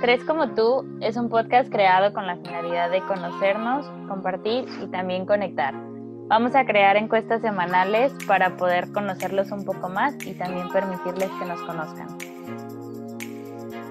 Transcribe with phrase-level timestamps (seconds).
[0.00, 5.26] Tres como tú es un podcast creado con la finalidad de conocernos, compartir y también
[5.26, 5.74] conectar.
[6.28, 11.44] Vamos a crear encuestas semanales para poder conocerlos un poco más y también permitirles que
[11.44, 12.16] nos conozcan.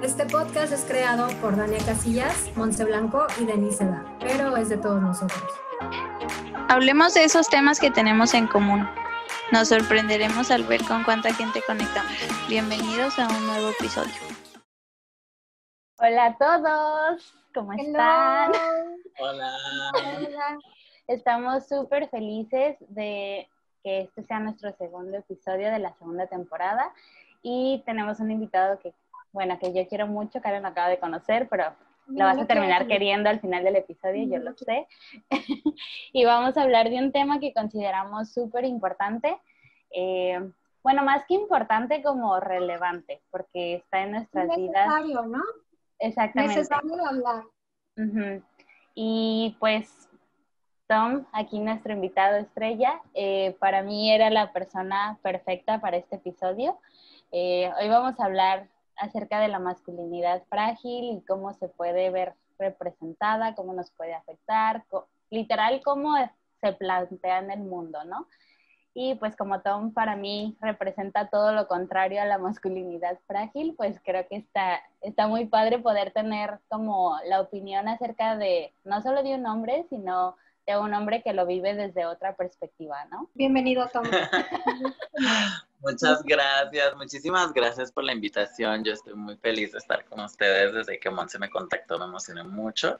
[0.01, 4.77] Este podcast es creado por Dania Casillas, Monse Blanco y Denise Da, pero es de
[4.77, 5.43] todos nosotros.
[6.69, 8.87] Hablemos de esos temas que tenemos en común.
[9.51, 12.13] Nos sorprenderemos al ver con cuánta gente conectamos.
[12.47, 14.46] Bienvenidos a un nuevo episodio.
[15.99, 18.51] Hola a todos, ¿cómo están?
[19.19, 20.59] Hola.
[21.07, 23.49] Estamos súper felices de
[23.83, 26.93] que este sea nuestro segundo episodio de la segunda temporada
[27.41, 28.93] y tenemos un invitado que,
[29.31, 31.73] bueno, que yo quiero mucho, Karen lo acaba de conocer, pero
[32.05, 34.87] lo vas a terminar queriendo al final del episodio, yo lo sé.
[36.13, 39.35] y vamos a hablar de un tema que consideramos súper importante.
[39.89, 40.47] Eh,
[40.83, 44.87] bueno, más que importante, como relevante, porque está en nuestras vidas.
[44.87, 45.41] Necesario, ¿no?
[45.99, 46.55] Exactamente.
[46.55, 47.43] Necesario hablar.
[47.97, 48.43] Ujú.
[48.95, 50.09] Y pues,
[50.87, 56.79] Tom, aquí nuestro invitado estrella, eh, para mí era la persona perfecta para este episodio.
[57.31, 62.33] Eh, hoy vamos a hablar acerca de la masculinidad frágil y cómo se puede ver
[62.57, 64.83] representada, cómo nos puede afectar,
[65.29, 66.15] literal, cómo
[66.61, 68.27] se plantea en el mundo, ¿no?
[68.99, 74.01] Y pues como Tom para mí representa todo lo contrario a la masculinidad frágil, pues
[74.03, 79.21] creo que está, está muy padre poder tener como la opinión acerca de no solo
[79.21, 83.29] de un hombre, sino de un hombre que lo vive desde otra perspectiva, ¿no?
[83.35, 84.03] Bienvenido, Tom.
[85.81, 88.83] Muchas gracias, muchísimas gracias por la invitación.
[88.83, 92.43] Yo estoy muy feliz de estar con ustedes desde que Monse me contactó, me emocioné
[92.43, 92.97] mucho.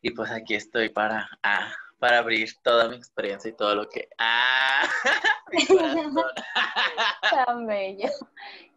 [0.00, 4.08] Y pues aquí estoy para, ah, para abrir toda mi experiencia y todo lo que...
[4.18, 4.88] Ah.
[7.30, 8.08] Tan bello.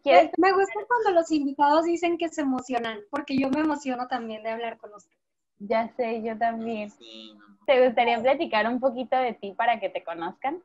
[0.02, 0.30] ¿Quieres?
[0.36, 4.50] Me gusta cuando los invitados dicen que se emocionan, porque yo me emociono también de
[4.50, 5.18] hablar con ustedes.
[5.58, 6.90] Ya sé, yo también.
[6.90, 7.34] Sí.
[7.66, 10.62] ¿Te gustaría platicar un poquito de ti para que te conozcan?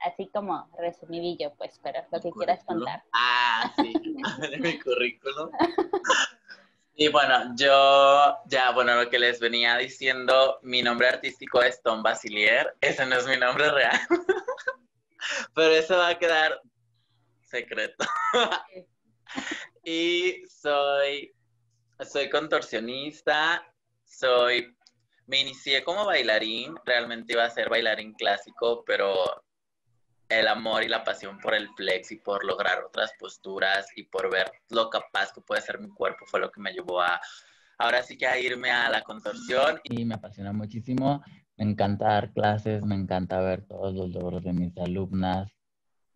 [0.00, 2.84] Así como resumidillo, pues, pero lo que quieras currículum.
[2.84, 3.02] contar.
[3.14, 3.92] Ah, sí,
[4.50, 5.50] de mi currículum.
[6.94, 12.02] Y bueno, yo ya, bueno, lo que les venía diciendo, mi nombre artístico es Tom
[12.02, 13.98] Basilier, ese no es mi nombre real,
[15.54, 16.60] pero eso va a quedar
[17.42, 18.04] secreto.
[19.84, 21.34] Y soy,
[22.00, 23.66] soy contorsionista,
[24.04, 24.76] soy,
[25.26, 29.42] me inicié como bailarín, realmente iba a ser bailarín clásico, pero
[30.38, 34.30] el amor y la pasión por el flex y por lograr otras posturas y por
[34.30, 37.20] ver lo capaz que puede ser mi cuerpo fue lo que me llevó a,
[37.78, 39.80] ahora sí que a irme a la contorsión.
[39.84, 41.22] Y me apasiona muchísimo,
[41.56, 45.50] me encanta dar clases, me encanta ver todos los logros de mis alumnas,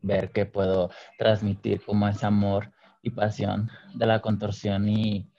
[0.01, 2.73] ver que puedo transmitir como ese amor
[3.03, 5.31] y pasión de la contorsión y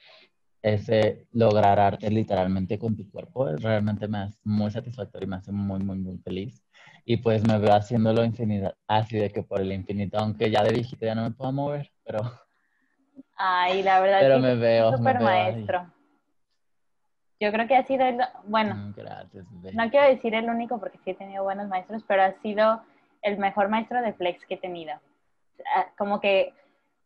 [0.62, 5.52] ese lograr arte literalmente con tu cuerpo, realmente me hace muy satisfactorio y me hace
[5.52, 6.62] muy, muy, muy feliz.
[7.09, 10.73] Y pues me veo haciéndolo infinidad, así de que por el infinito, aunque ya de
[10.73, 12.19] viejito ya no me puedo mover, pero,
[13.38, 15.53] Ay, la verdad pero me veo, me súper veo ahí.
[15.53, 15.90] maestro.
[17.40, 20.97] Yo creo que ha sido, el, bueno, Mm, Gracias, no quiero decir el único porque
[21.06, 22.81] sí he tenido buenos maestros, pero ha sido
[23.22, 24.91] el mejor maestro de flex que he tenido.
[25.78, 26.53] Ah, Como que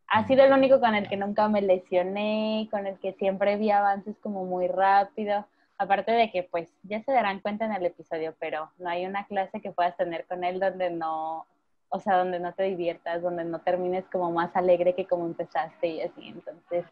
[0.08, 3.70] ha sido el único con el que nunca me lesioné, con el que siempre vi
[3.70, 5.46] avances como muy rápido.
[5.82, 9.26] Aparte de que, pues, ya se darán cuenta en el episodio, pero no hay una
[9.26, 11.44] clase que puedas tener con él donde no,
[11.88, 15.88] o sea, donde no te diviertas, donde no termines como más alegre que como empezaste
[15.88, 16.28] y así.
[16.28, 16.84] Entonces,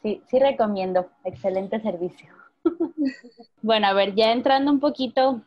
[0.00, 1.10] sí, sí recomiendo.
[1.24, 2.32] Excelente servicio.
[3.62, 5.42] bueno, a ver, ya entrando un poquito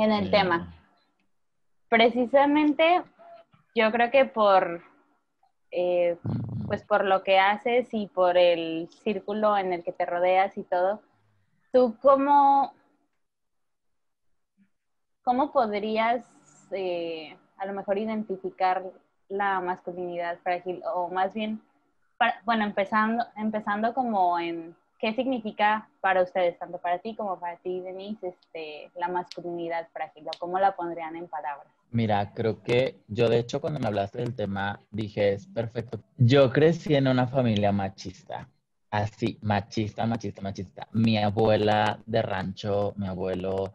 [0.00, 0.72] en el tema.
[1.88, 3.02] Precisamente,
[3.74, 4.80] yo creo que por,
[5.72, 6.16] eh,
[6.68, 10.62] pues por lo que haces y por el círculo en el que te rodeas y
[10.62, 11.02] todo,
[11.72, 12.74] ¿tú cómo,
[15.22, 16.24] cómo podrías
[16.70, 18.84] eh, a lo mejor identificar
[19.28, 20.82] la masculinidad frágil?
[20.94, 21.60] O más bien,
[22.44, 27.80] bueno, empezando, empezando como en qué significa para ustedes, tanto para ti como para ti,
[27.80, 31.66] Denise, este, la masculinidad frágil, o cómo la pondrían en palabras.
[31.90, 36.00] Mira, creo que yo de hecho cuando me hablaste del tema dije, es perfecto.
[36.18, 38.48] Yo crecí en una familia machista,
[38.90, 40.88] así, machista, machista, machista.
[40.92, 43.74] Mi abuela de rancho, mi abuelo,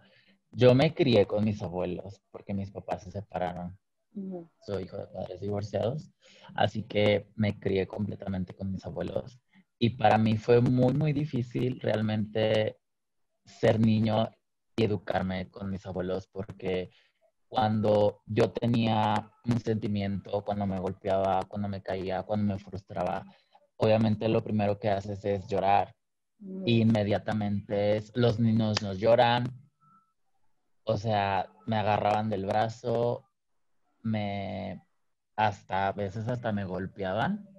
[0.51, 3.77] yo me crié con mis abuelos porque mis papás se separaron.
[4.65, 6.09] Soy hijo de padres divorciados,
[6.55, 9.39] así que me crié completamente con mis abuelos.
[9.77, 12.77] Y para mí fue muy, muy difícil realmente
[13.45, 14.29] ser niño
[14.77, 16.91] y educarme con mis abuelos porque
[17.47, 23.25] cuando yo tenía un sentimiento, cuando me golpeaba, cuando me caía, cuando me frustraba,
[23.77, 25.95] obviamente lo primero que haces es llorar
[26.39, 26.63] Mm.
[26.67, 29.45] Inmediatamente es, los niños nos lloran,
[30.83, 33.25] o sea, me agarraban del brazo,
[34.03, 34.83] me,
[35.35, 37.49] hasta, a veces hasta me golpeaban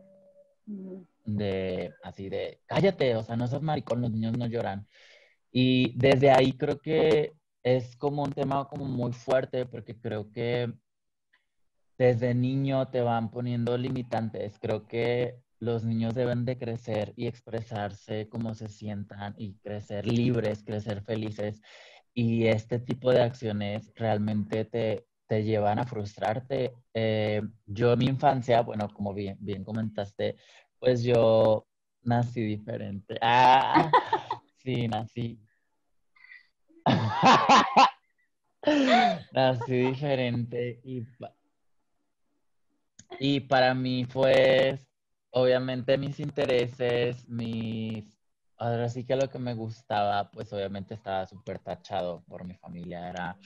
[0.66, 1.02] Mm.
[1.24, 4.88] de, así de, cállate, o sea, no seas maricón, los niños no lloran.
[5.52, 10.72] Y desde ahí creo que es como un tema como muy fuerte porque creo que
[11.98, 14.58] desde niño te van poniendo limitantes.
[14.58, 20.62] Creo que los niños deben de crecer y expresarse como se sientan y crecer libres,
[20.62, 21.60] crecer felices.
[22.14, 26.74] Y este tipo de acciones realmente te, te llevan a frustrarte.
[26.94, 30.36] Eh, yo en mi infancia, bueno, como bien, comentaste,
[30.78, 31.66] pues yo
[32.02, 33.18] nací diferente.
[33.22, 33.90] Ah,
[34.62, 35.40] sí, nací.
[39.32, 41.02] nací diferente y,
[43.18, 44.78] y para mí fue,
[45.36, 48.04] obviamente, mis intereses, mis...
[48.56, 53.10] Ahora sí que lo que me gustaba, pues obviamente estaba súper tachado por mi familia.
[53.10, 53.36] Era,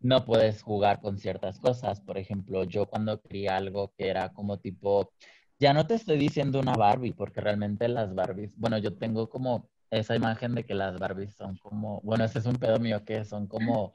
[0.00, 2.00] no puedes jugar con ciertas cosas.
[2.00, 5.12] Por ejemplo, yo cuando quería algo que era como tipo,
[5.58, 9.68] ya no te estoy diciendo una Barbie, porque realmente las Barbies, bueno, yo tengo como
[9.90, 13.26] esa imagen de que las Barbies son como, bueno, ese es un pedo mío, que
[13.26, 13.94] son como,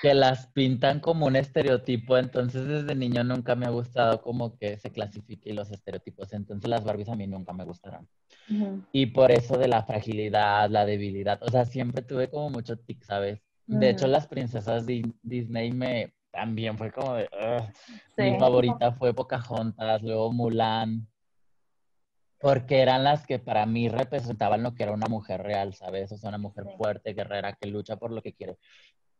[0.00, 4.78] que las pintan como un estereotipo, entonces desde niño nunca me ha gustado como que
[4.78, 8.08] se clasifique los estereotipos, entonces las Barbies a mí nunca me gustaron.
[8.92, 13.02] Y por eso de la fragilidad, la debilidad, o sea, siempre tuve como mucho tic,
[13.04, 13.40] ¿sabes?
[13.66, 17.28] De hecho, las princesas Di- Disney me también fue como de.
[18.16, 21.06] Mi favorita fue Pocahontas, luego Mulan,
[22.40, 26.10] porque eran las que para mí representaban lo que era una mujer real, ¿sabes?
[26.10, 28.56] O sea, una mujer fuerte, guerrera, que lucha por lo que quiere.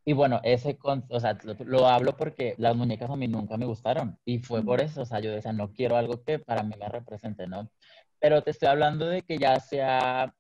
[0.05, 3.57] Y bueno, ese, con, o sea, lo, lo hablo porque las muñecas a mí nunca
[3.57, 4.19] me gustaron.
[4.25, 6.89] Y fue por eso, o sea, yo decía, no quiero algo que para mí me
[6.89, 7.71] represente, ¿no?
[8.19, 10.35] Pero te estoy hablando de que ya sea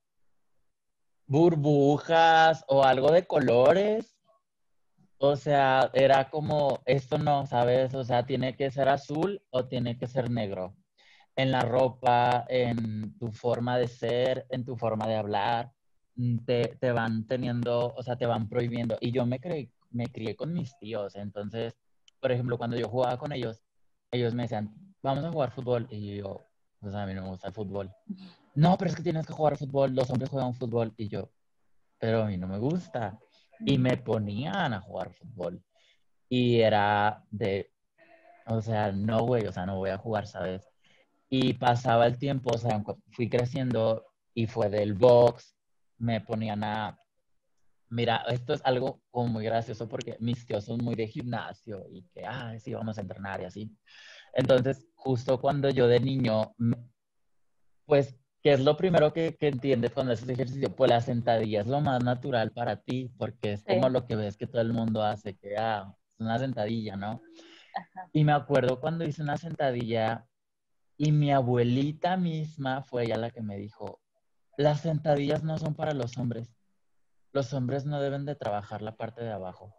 [1.30, 4.16] burbujas o algo de colores.
[5.18, 7.94] O sea, era como, esto no, ¿sabes?
[7.94, 10.76] O sea, tiene que ser azul o tiene que ser negro.
[11.36, 15.72] En la ropa, en tu forma de ser, en tu forma de hablar,
[16.44, 18.96] te, te van teniendo, o sea, te van prohibiendo.
[19.00, 21.76] Y yo me, creí, me crié con mis tíos, entonces,
[22.20, 23.62] por ejemplo, cuando yo jugaba con ellos,
[24.10, 25.86] ellos me decían, vamos a jugar fútbol.
[25.90, 26.46] Y yo,
[26.80, 27.90] pues a mí no me gusta el fútbol.
[28.54, 30.92] No, pero es que tienes que jugar fútbol, los hombres juegan fútbol.
[30.96, 31.30] Y yo,
[31.98, 33.18] pero a mí no me gusta.
[33.60, 35.62] Y me ponían a jugar fútbol.
[36.28, 37.72] Y era de,
[38.46, 40.68] o sea, no, güey, o sea, no voy a jugar, ¿sabes?
[41.28, 45.56] Y pasaba el tiempo, o sea, fui creciendo y fue del box,
[46.00, 46.98] me ponían a...
[47.90, 52.02] Mira, esto es algo como muy gracioso porque mis tíos son muy de gimnasio y
[52.08, 53.76] que, ah, sí, vamos a entrenar y así.
[54.32, 56.54] Entonces, justo cuando yo de niño,
[57.84, 60.74] pues, ¿qué es lo primero que, que entiendes cuando haces ejercicio?
[60.74, 64.36] Pues la sentadilla es lo más natural para ti, porque es como lo que ves
[64.36, 67.20] que todo el mundo hace, que, ah, es una sentadilla, ¿no?
[67.74, 68.08] Ajá.
[68.12, 70.26] Y me acuerdo cuando hice una sentadilla
[70.96, 74.00] y mi abuelita misma fue ella la que me dijo,
[74.60, 76.54] las sentadillas no son para los hombres.
[77.32, 79.74] Los hombres no deben de trabajar la parte de abajo.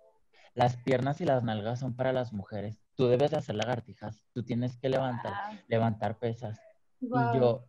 [0.55, 2.81] Las piernas y las nalgas son para las mujeres.
[2.95, 4.25] Tú debes de hacer lagartijas.
[4.33, 6.59] Tú tienes que levantar, Guau, levantar pesas.
[6.99, 7.67] Y yo,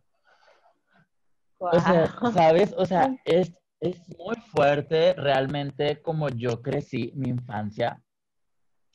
[1.59, 2.73] o sea, ¿sabes?
[2.77, 8.03] O sea, es, es muy fuerte realmente como yo crecí mi infancia.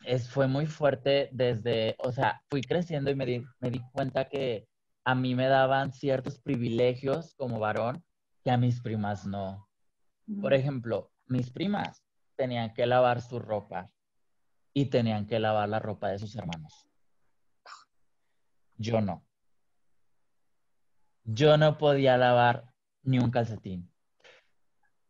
[0.04, 4.28] Es, fue muy fuerte desde, o sea, fui creciendo y me di, me di cuenta
[4.28, 4.66] que
[5.04, 8.04] a mí me daban ciertos privilegios como varón
[8.48, 9.68] que a mis primas no.
[10.40, 12.02] Por ejemplo, mis primas
[12.34, 13.92] tenían que lavar su ropa
[14.72, 16.88] y tenían que lavar la ropa de sus hermanos.
[18.78, 19.22] Yo no.
[21.24, 23.92] Yo no podía lavar ni un calcetín.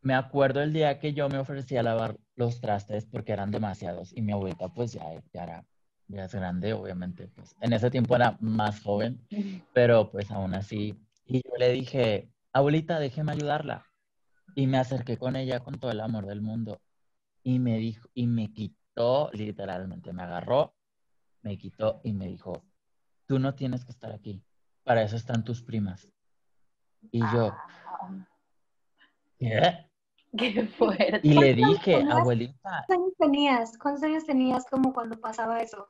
[0.01, 4.11] Me acuerdo el día que yo me ofrecí a lavar los trastes porque eran demasiados
[4.11, 5.65] y mi abuelita pues ya, ya era
[6.09, 7.29] ya es grande, obviamente.
[7.29, 9.25] Pues en ese tiempo era más joven,
[9.71, 10.99] pero pues aún así.
[11.25, 13.85] Y yo le dije, abuelita, déjeme ayudarla.
[14.55, 16.81] Y me acerqué con ella con todo el amor del mundo.
[17.43, 20.75] Y me dijo, y me quitó, literalmente, me agarró,
[21.41, 22.63] me quitó y me dijo,
[23.25, 24.43] tú no tienes que estar aquí.
[24.83, 26.07] Para eso están tus primas.
[27.11, 28.25] Y yo, Ah,
[29.37, 29.89] ¿qué?
[30.37, 31.21] qué fuerte.
[31.23, 32.17] Y le ¿Cuántos años dije, tenías?
[32.17, 33.77] abuelita, ¿Cuántos años tenías?
[33.77, 35.87] ¿Cuántos años tenías como cuando pasaba eso?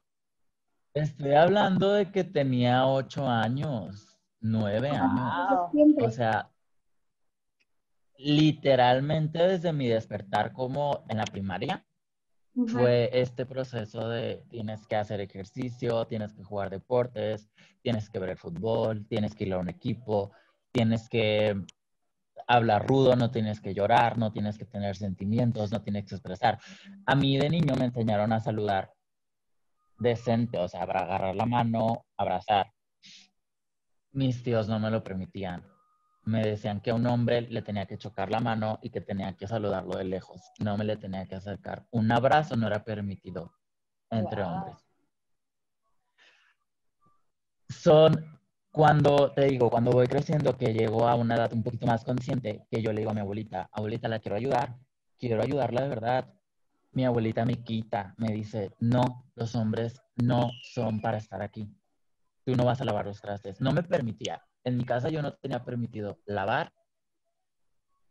[0.93, 5.49] estoy hablando de que tenía ocho años, nueve años.
[5.49, 5.71] Wow.
[5.71, 6.05] Siempre.
[6.07, 6.49] O sea,
[8.19, 11.85] literalmente desde mi despertar como en la primaria,
[12.67, 17.49] fue este proceso de tienes que hacer ejercicio, tienes que jugar deportes,
[17.81, 20.31] tienes que ver el fútbol, tienes que ir a un equipo,
[20.71, 21.55] tienes que
[22.47, 26.59] hablar rudo, no tienes que llorar, no tienes que tener sentimientos, no tienes que expresar.
[27.05, 28.91] A mí de niño me enseñaron a saludar
[29.97, 32.73] decente, o sea, agarrar la mano, abrazar.
[34.11, 35.63] Mis tíos no me lo permitían.
[36.29, 39.35] Me decían que a un hombre le tenía que chocar la mano y que tenía
[39.35, 40.39] que saludarlo de lejos.
[40.59, 41.87] No me le tenía que acercar.
[41.89, 43.51] Un abrazo no era permitido
[44.11, 44.77] entre hombres.
[47.67, 52.05] Son cuando, te digo, cuando voy creciendo, que llego a una edad un poquito más
[52.05, 54.77] consciente, que yo le digo a mi abuelita, abuelita, la quiero ayudar,
[55.17, 56.33] quiero ayudarla de verdad.
[56.91, 61.75] Mi abuelita me quita, me dice, no, los hombres no son para estar aquí.
[62.45, 63.59] Tú no vas a lavar los trastes.
[63.59, 64.43] No me permitía.
[64.69, 66.71] En mi casa yo no tenía permitido lavar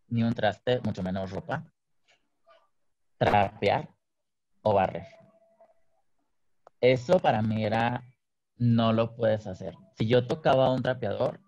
[0.08, 1.72] ni un traste, mucho menos ropa,
[3.16, 3.88] trapear
[4.62, 5.06] o barrer.
[6.80, 8.02] Eso para mí era,
[8.56, 9.76] no lo puedes hacer.
[9.96, 11.40] Si yo tocaba a un trapeador,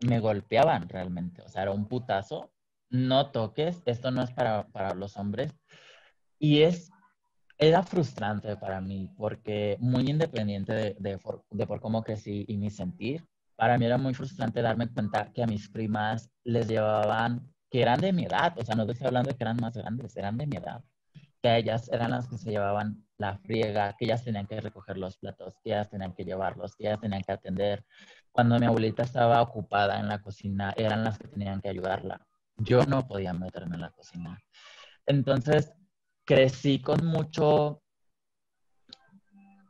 [0.00, 1.40] me golpeaban realmente.
[1.40, 2.52] O sea, era un putazo.
[2.90, 5.54] No toques, esto no es para, para los hombres.
[6.38, 6.90] Y es
[7.56, 13.24] era frustrante para mí porque muy independiente de, de, por, cómo crecí y mi sentir,
[13.56, 18.00] para mí era muy frustrante darme cuenta que a mis primas les llevaban, que eran
[18.00, 20.46] de mi edad, o sea, no estoy hablando de que eran más grandes, eran de
[20.46, 20.82] mi edad,
[21.42, 25.16] que ellas eran las que se llevaban la friega, que ellas tenían que recoger los
[25.16, 27.84] platos, que ellas tenían que llevarlos, que ellas tenían que atender.
[28.30, 32.20] Cuando mi abuelita estaba ocupada en la cocina, eran las que tenían que ayudarla.
[32.56, 34.38] Yo no podía meterme en la cocina.
[35.06, 35.72] Entonces,
[36.24, 37.82] crecí con mucho,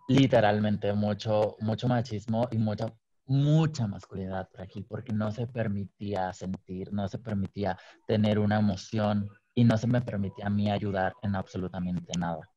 [0.09, 2.93] literalmente, mucho, mucho machismo y mucha,
[3.27, 9.65] mucha masculinidad frágil porque no se permitía sentir, no se permitía tener una emoción y
[9.65, 12.49] no se me permitía a mí ayudar en absolutamente nada,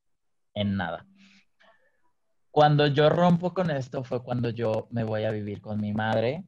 [0.54, 1.06] en nada.
[2.52, 6.46] Cuando yo rompo con esto fue cuando yo me voy a vivir con mi madre,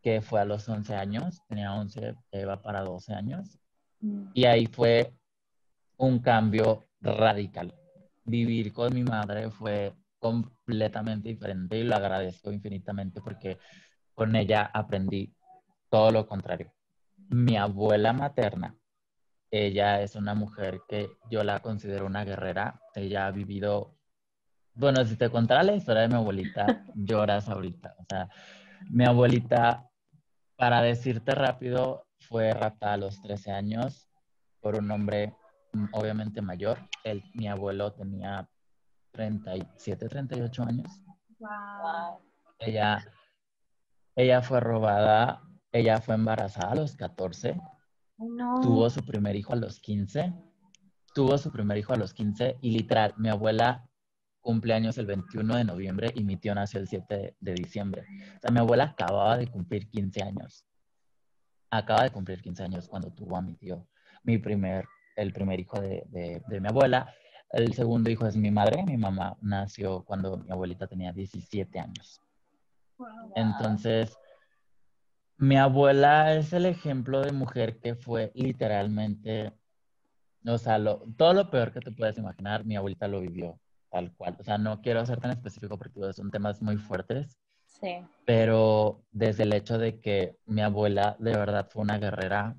[0.00, 3.58] que fue a los 11 años, tenía 11, iba para 12 años,
[4.34, 5.12] y ahí fue
[5.96, 7.74] un cambio radical.
[8.24, 9.92] Vivir con mi madre fue
[10.26, 13.58] completamente diferente y lo agradezco infinitamente porque
[14.14, 15.34] con ella aprendí
[15.88, 16.72] todo lo contrario.
[17.28, 18.76] Mi abuela materna,
[19.50, 22.80] ella es una mujer que yo la considero una guerrera.
[22.94, 23.96] Ella ha vivido,
[24.74, 27.94] bueno, si te contara la historia de mi abuelita, lloras ahorita.
[27.98, 28.28] O sea,
[28.90, 29.88] mi abuelita,
[30.56, 34.08] para decirte rápido, fue raptada a los 13 años
[34.60, 35.34] por un hombre
[35.92, 36.78] obviamente mayor.
[37.04, 38.48] El, mi abuelo tenía
[39.16, 41.02] 37, 38 años.
[42.58, 43.04] Ella,
[44.14, 45.42] ella fue robada,
[45.72, 47.58] ella fue embarazada a los 14.
[48.62, 50.34] Tuvo su primer hijo a los 15.
[51.14, 53.88] Tuvo su primer hijo a los 15 y literal, mi abuela
[54.42, 58.04] cumple años el 21 de noviembre y mi tío nació el 7 de diciembre.
[58.36, 60.66] O sea, mi abuela acababa de cumplir 15 años.
[61.70, 63.88] Acaba de cumplir 15 años cuando tuvo a mi tío.
[64.22, 67.12] Mi primer el primer hijo de, mi abuela.
[67.50, 68.82] El segundo hijo es mi madre.
[68.84, 72.20] Mi mamá nació cuando mi abuelita tenía 17 años.
[73.34, 74.16] Entonces,
[75.38, 79.52] mi abuela es el ejemplo de mujer que fue literalmente,
[80.46, 80.82] o sea,
[81.16, 83.58] todo lo peor que te puedes imaginar, mi abuelita lo vivió
[83.90, 84.36] tal cual.
[84.38, 87.38] O sea, no quiero ser tan específico porque son temas muy fuertes.
[87.66, 87.98] Sí.
[88.24, 92.56] Pero desde el hecho de que mi abuela de verdad fue una guerrera,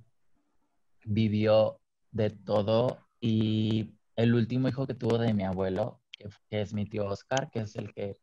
[1.06, 1.80] vivió
[2.12, 3.00] de todo.
[3.20, 7.60] Y el último hijo que tuvo de mi abuelo, que, es mi tío Oscar, que
[7.62, 8.18] es el que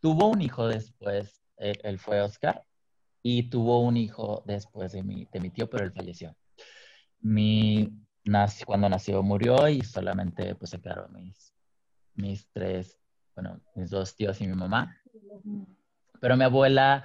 [0.00, 2.64] tuvo un hijo después, eh, él, fue Oscar,
[3.22, 6.34] y tuvo un hijo después de mi, de mi tío, pero él falleció.
[7.20, 7.92] Mi,
[8.24, 11.52] nací, cuando nació murió y solamente pues se quedaron mis,
[12.14, 12.96] mis tres,
[13.34, 14.96] bueno, mis dos tíos y mi mamá.
[16.20, 17.04] Pero mi abuela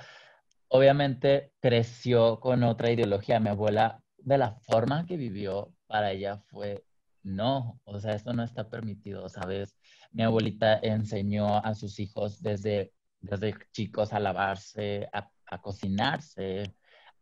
[0.68, 3.40] obviamente creció con otra ideología.
[3.40, 6.84] Mi abuela, de la forma que vivió, para ella fue,
[7.26, 9.76] no, o sea, esto no está permitido, ¿sabes?
[10.12, 16.76] Mi abuelita enseñó a sus hijos desde, desde chicos a lavarse, a, cocinarse,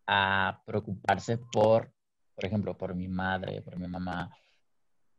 [0.05, 1.93] a preocuparse por,
[2.36, 4.29] por ejemplo, por mi madre, por mi mamá.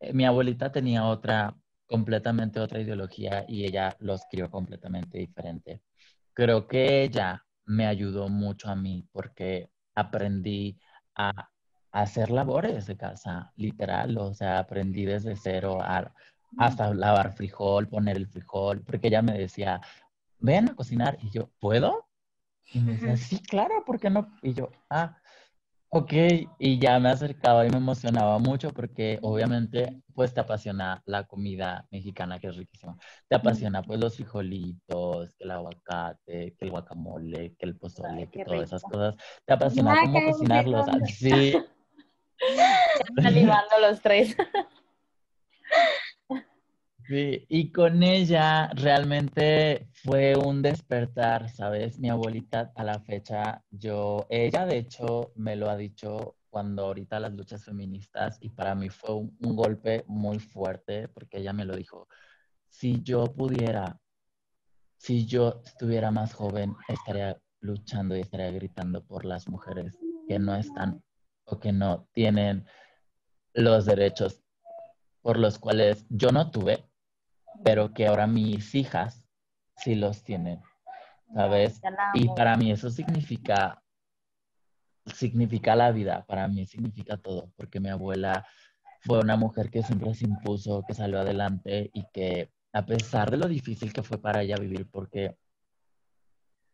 [0.01, 5.83] Eh, mi abuelita tenía otra, completamente otra ideología y ella los crió completamente diferente.
[6.35, 10.79] Creo que ella me ayudó mucho a mí porque aprendí
[11.15, 11.49] a
[11.95, 16.13] hacer labores de casa, literal, o sea, aprendí desde cero a,
[16.59, 19.81] hasta lavar frijol, poner el frijol, porque ella me decía,
[20.41, 22.09] ven a cocinar, y yo, ¿puedo?
[22.73, 24.29] Y me decía, sí, claro, ¿por qué no?
[24.43, 25.17] Y yo, ah,
[25.97, 26.13] Ok,
[26.59, 31.87] y ya me acercaba y me emocionaba mucho porque obviamente pues te apasiona la comida
[31.93, 32.99] mexicana que es riquísima.
[33.29, 38.63] Te apasiona pues los frijolitos, el aguacate, que el guacamole, que el pozole, que todas
[38.63, 39.15] esas cosas.
[39.45, 40.85] Te apasiona cómo cocinarlos.
[41.07, 41.55] Sí.
[43.25, 44.37] Animando los tres.
[47.07, 51.99] Sí, y con ella realmente fue un despertar, ¿sabes?
[51.99, 57.21] Mi abuelita a la fecha, yo, ella de hecho me lo ha dicho cuando ahorita
[57.21, 61.77] las luchas feministas y para mí fue un, golpe muy fuerte porque ella me lo
[61.77, 62.09] dijo,
[62.71, 64.01] si yo pudiera,
[64.97, 70.55] si yo estuviera más joven, estaría luchando y estaría gritando por las mujeres que no
[70.55, 71.04] están
[71.45, 72.67] o que no tienen
[73.53, 74.43] los derechos
[75.23, 76.85] por los cuales yo no tuve
[77.63, 79.23] pero que ahora mis hijas
[79.77, 80.61] sí los tienen,
[81.35, 81.81] ¿sabes?
[82.15, 83.83] Y para mí eso significa,
[85.07, 88.47] significa la vida, para mí significa todo, porque mi abuela
[89.01, 93.37] fue una mujer que siempre se impuso, que salió adelante y que a pesar de
[93.37, 95.37] lo difícil que fue para ella vivir, porque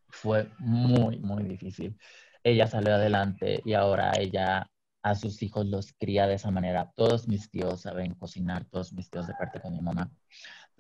[0.09, 1.97] fue muy, muy difícil,
[2.45, 4.67] ella salió adelante y ahora ella
[5.03, 6.93] a sus hijos los cría de esa manera.
[6.95, 10.11] Todos mis tíos saben cocinar, todos mis tíos de parte de mi mamá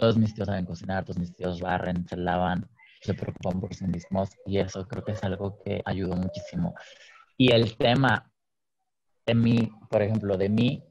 [0.01, 2.67] todos mis tíos saben cocinar, todos mis tíos barren, se lavan,
[3.03, 6.75] se preocupan por sí mismos y eso creo que es algo que ayudó muchísimo.
[7.37, 8.33] Y el tema
[9.27, 10.83] de mí, por ejemplo, de mí,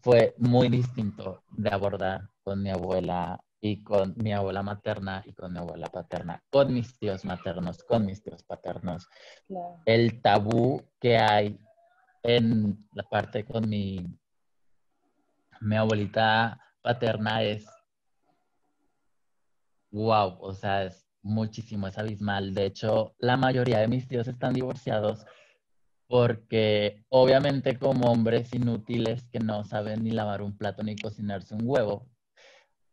[0.00, 5.52] fue muy distinto de abordar con mi abuela y con mi abuela materna y con
[5.52, 9.08] mi abuela paterna, con mis tíos maternos, con mis tíos paternos.
[9.84, 11.58] El tabú que hay
[12.22, 14.06] en la parte con mi,
[15.60, 17.66] mi abuelita paterna es
[19.90, 22.54] wow, o sea, es muchísimo, es abismal.
[22.54, 25.24] De hecho, la mayoría de mis tíos están divorciados
[26.08, 31.62] porque obviamente como hombres inútiles que no saben ni lavar un plato ni cocinarse un
[31.64, 32.06] huevo,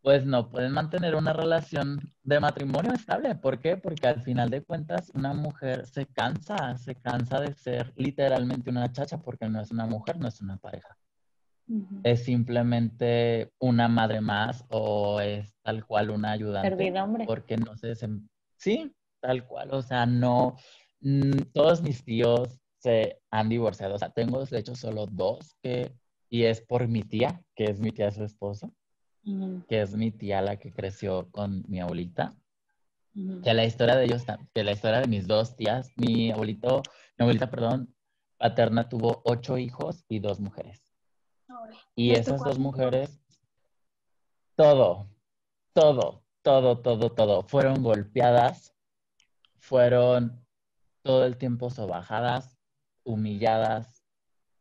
[0.04, 3.34] pues no pueden mantener una relación de matrimonio estable.
[3.34, 3.76] ¿Por qué?
[3.76, 8.92] Porque al final de cuentas una mujer se cansa, se cansa de ser literalmente una
[8.92, 10.96] chacha porque no es una mujer, no es una pareja
[12.02, 17.00] es simplemente una madre más o es tal cual una ayudante.
[17.00, 17.24] hombre.
[17.24, 17.94] Porque no sé,
[18.56, 20.56] sí, tal cual, o sea, no,
[21.00, 25.96] mm, todos mis tíos se han divorciado, o sea, tengo de hecho solo dos que,
[26.28, 28.74] y es por mi tía, que es mi tía su esposo,
[29.68, 32.34] que es mi tía la que creció con mi abuelita.
[33.42, 36.82] Que la historia de ellos, que la historia de mis dos tías, mi abuelito,
[37.16, 37.94] mi abuelita, perdón,
[38.38, 40.82] paterna tuvo ocho hijos y dos mujeres.
[41.94, 43.20] Y esas dos mujeres,
[44.56, 45.08] todo,
[45.72, 48.74] todo, todo, todo, todo, fueron golpeadas,
[49.58, 50.44] fueron
[51.02, 52.58] todo el tiempo sobajadas,
[53.04, 54.04] humilladas,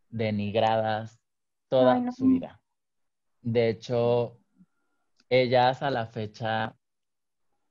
[0.10, 1.20] denigradas,
[1.70, 2.62] toda su vida.
[3.42, 4.38] De hecho,
[5.42, 6.76] ellas a la fecha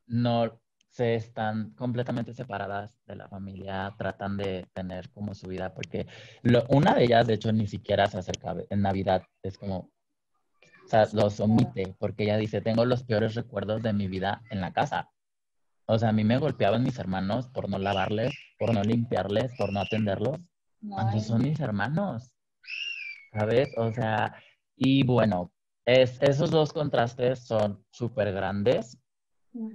[0.07, 6.07] no se están completamente separadas de la familia, tratan de tener como su vida, porque
[6.69, 11.07] una de ellas, de hecho, ni siquiera se acerca en Navidad, es como, o sea,
[11.13, 15.11] los omite, porque ella dice, tengo los peores recuerdos de mi vida en la casa.
[15.87, 19.73] O sea, a mí me golpeaban mis hermanos por no lavarles, por no limpiarles, por
[19.73, 20.41] no atenderlos,
[20.89, 22.35] cuando son mis hermanos,
[23.33, 23.73] ¿sabes?
[23.77, 24.35] O sea,
[24.77, 25.53] y bueno,
[25.85, 28.99] es, esos dos contrastes son súper grandes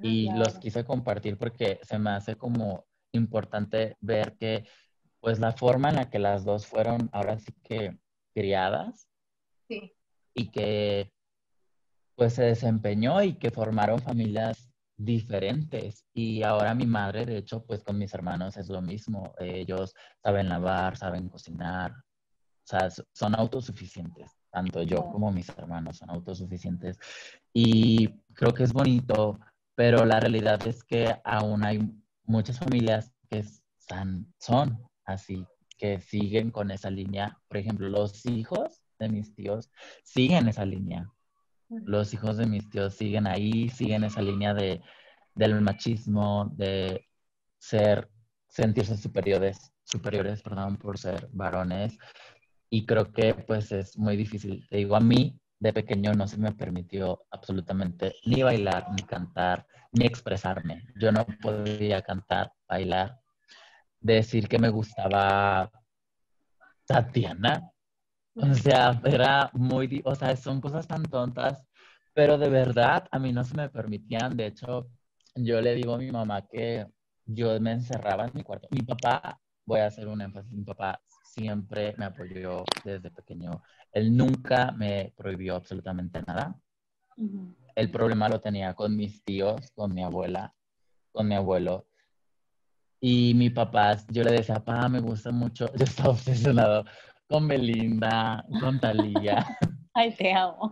[0.02, 4.66] y los quise compartir porque se me hace como importante ver que
[5.20, 7.98] pues la forma en la que las dos fueron ahora sí que
[8.34, 9.08] criadas
[9.70, 11.12] y que
[12.16, 16.06] pues se desempeñó y que formaron familias diferentes.
[16.14, 19.34] Y ahora mi madre de hecho pues con mis hermanos es lo mismo.
[19.40, 19.94] Ellos
[20.24, 21.96] saben lavar saben cocinar o
[22.64, 27.00] sea son autosuficientes tanto yo como mis hermanos son autosuficientes
[27.54, 29.40] y creo que es bonito
[29.78, 31.80] pero la realidad es que aún hay
[32.26, 33.44] muchas familias que
[34.40, 35.46] son así,
[35.78, 37.40] que siguen con esa línea.
[37.48, 39.70] Por ejemplo, los hijos de mis tíos
[40.04, 41.08] siguen esa línea.
[41.70, 44.82] Los hijos de mis tíos siguen ahí, siguen esa línea de,
[45.36, 47.06] del machismo, de
[47.60, 48.10] ser,
[48.50, 52.00] sentirse superiores, superiores, perdón, por ser varones.
[52.70, 54.68] Y creo que pues es muy difícil.
[54.70, 59.66] Te digo, a mí de pequeño no se me permitió absolutamente ni bailar, ni cantar,
[59.92, 60.84] ni expresarme.
[60.96, 63.20] Yo no podía cantar, bailar,
[64.00, 65.72] decir que me gustaba
[66.86, 67.72] Tatiana.
[68.36, 71.66] O sea, era muy, o sea, son cosas tan tontas,
[72.14, 74.38] pero de verdad a mí no se me permitían.
[74.38, 74.90] De hecho,
[75.36, 76.86] yo le digo a mi mamá que
[77.26, 78.68] yo me encerraba en mi cuarto.
[78.72, 81.02] Mi papá, voy a hacer un énfasis, mi papá
[81.38, 83.62] siempre me apoyó desde pequeño.
[83.92, 86.60] Él nunca me prohibió absolutamente nada.
[87.76, 90.54] El problema lo tenía con mis tíos, con mi abuela,
[91.12, 91.88] con mi abuelo.
[93.00, 96.86] Y mi papá, yo le decía, papá, me gusta mucho, yo estaba obsesionado
[97.28, 99.46] con Belinda, con Talía.
[99.94, 100.72] Ay, te amo.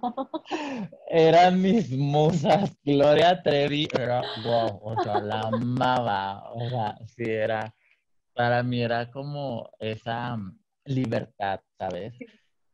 [1.09, 2.77] Eran mis musas.
[2.83, 6.51] Gloria Trevi era, wow, o sea, la amaba.
[6.53, 7.73] O sea, sí, era,
[8.35, 10.37] para mí era como esa
[10.85, 12.13] libertad, ¿sabes?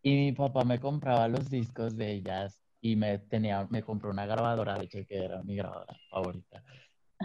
[0.01, 4.25] Y mi papá me compraba los discos de ellas y me tenía, me compró una
[4.25, 6.63] grabadora, de hecho, que era mi grabadora favorita.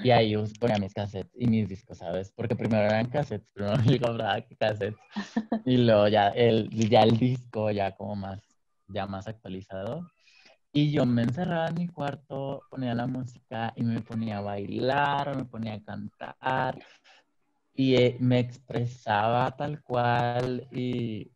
[0.05, 2.31] Y ahí ponía mis cassettes y mis discos, ¿sabes?
[2.33, 5.01] Porque primero eran cassettes, primero me compraba cassettes.
[5.65, 8.41] Y luego ya el, ya el disco, ya como más,
[8.89, 10.07] ya más actualizado.
[10.73, 15.35] Y yo me encerraba en mi cuarto, ponía la música y me ponía a bailar,
[15.35, 16.79] me ponía a cantar.
[17.77, 21.31] Y eh, me expresaba tal cual y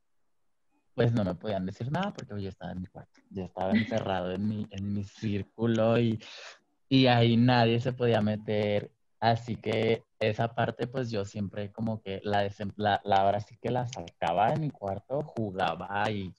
[0.95, 4.33] pues no me podían decir nada porque yo estaba en mi cuarto, yo estaba encerrado
[4.33, 6.19] en mi, en mi círculo y
[6.93, 8.91] y ahí nadie se podía meter.
[9.21, 13.71] Así que esa parte, pues yo siempre como que la, la, la ahora sí que
[13.71, 16.35] la sacaba de mi cuarto, jugaba y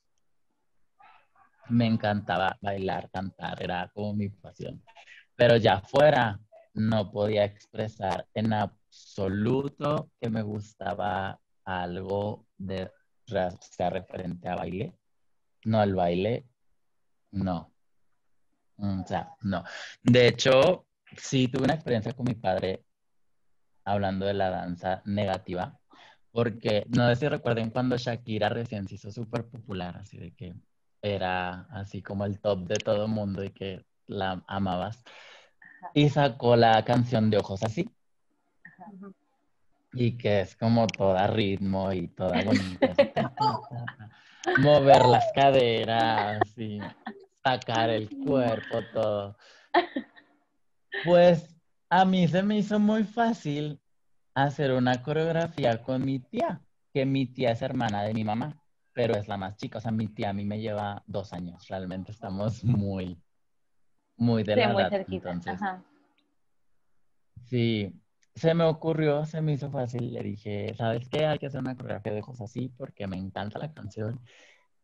[1.70, 4.84] me encantaba bailar, cantar, era como mi pasión.
[5.36, 6.38] Pero ya fuera,
[6.74, 8.50] no podía expresar en
[8.91, 12.91] absoluto que me gustaba algo de
[13.25, 14.93] sea referente a baile.
[15.63, 16.45] No al baile,
[17.32, 17.71] no.
[18.77, 19.63] O sea, no.
[20.04, 22.84] De hecho, sí tuve una experiencia con mi padre
[23.86, 25.80] hablando de la danza negativa,
[26.32, 30.54] porque no sé si recuerden cuando Shakira recién se hizo súper popular, así de que
[31.01, 35.04] era así como el top de todo el mundo y que la amabas.
[35.93, 37.89] Y sacó la canción de Ojos así.
[39.94, 42.94] Y que es como toda ritmo y toda bonita.
[44.58, 46.80] Mover las caderas y
[47.44, 49.38] sacar el cuerpo, todo.
[51.04, 51.56] Pues
[51.89, 53.82] a mí se me hizo muy fácil
[54.34, 56.62] hacer una coreografía con mi tía,
[56.94, 58.62] que mi tía es hermana de mi mamá,
[58.94, 59.80] pero es la más chica.
[59.80, 61.67] O sea, mi tía a mí me lleva dos años.
[61.67, 63.22] Realmente estamos muy,
[64.15, 65.06] muy de la edad.
[65.10, 65.60] Entonces,
[67.44, 68.01] Sí,
[68.36, 70.13] se me ocurrió, se me hizo fácil.
[70.13, 71.26] Le dije, ¿sabes qué?
[71.26, 74.20] Hay que hacer una coreografía de cosas así porque me encanta la canción.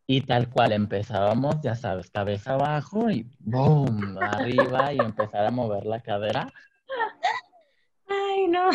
[0.06, 5.86] Y tal cual empezábamos, ya sabes, cabeza abajo y boom, arriba y empezar a mover
[5.86, 6.52] la cadera.
[8.08, 8.70] Ay, no.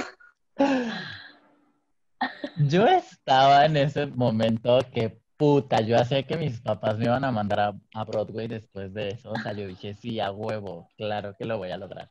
[2.59, 7.33] Yo estaba en ese momento que puta, yo hacía que mis papás me iban a
[7.33, 9.33] mandar a, a, Broadway después de eso.
[9.33, 12.11] O sea, yo dije, sí, a huevo, claro que lo voy a lograr.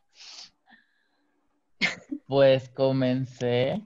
[2.25, 3.81] Pues comencé,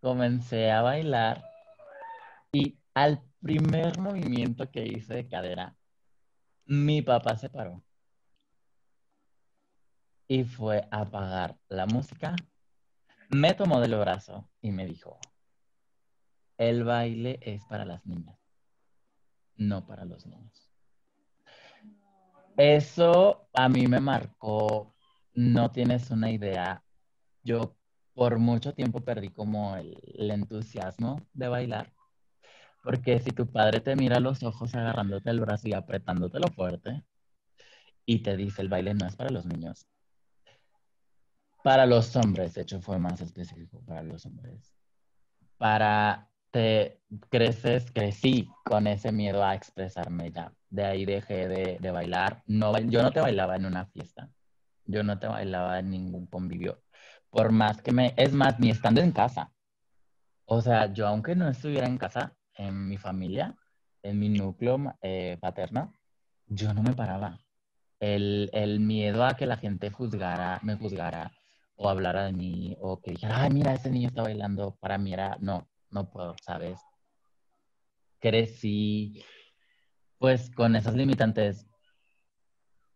[0.00, 1.44] comencé a bailar
[2.52, 5.76] y al primer movimiento que hice de cadera,
[6.66, 7.82] mi papá se paró
[10.28, 12.36] y fue a apagar la música,
[13.30, 15.18] me tomó del brazo y me dijo,
[16.58, 18.38] el baile es para las niñas,
[19.56, 20.70] no para los niños.
[22.56, 24.94] Eso a mí me marcó,
[25.32, 26.84] no tienes una idea,
[27.42, 27.76] yo
[28.14, 31.92] por mucho tiempo perdí como el, entusiasmo de bailar
[32.82, 37.04] porque si tu padre te mira a los ojos agarrándote el brazo y apretándotelo fuerte
[38.04, 39.86] y te dice el baile no es para los niños.
[41.62, 44.74] Para los hombres, de hecho fue más específico para los hombres.
[45.58, 50.52] Para te creces, crecí con ese miedo a expresarme ya.
[50.70, 52.42] De ahí dejé de, de bailar.
[52.46, 54.30] No, yo no te bailaba en una fiesta.
[54.86, 56.82] Yo no te bailaba en ningún convivio.
[57.30, 59.52] Por más que me, es más, ni estando en casa.
[60.46, 63.54] O sea, yo aunque no estuviera en casa, en mi familia,
[64.02, 65.92] en mi núcleo eh, paterno,
[66.46, 67.38] yo no me paraba.
[68.00, 71.32] El, el, miedo a que la gente juzgara, me juzgara
[71.76, 75.12] o hablara de mí o que dijera, ay, mira, ese niño está bailando, para mí
[75.12, 76.80] era, no, no puedo, ¿sabes?
[78.20, 79.22] Crecí
[80.18, 81.67] pues con esas limitantes.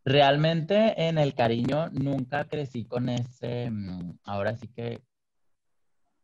[0.04, 5.02] Realmente en el cariño nunca crecí con ese, mm, ahora sí que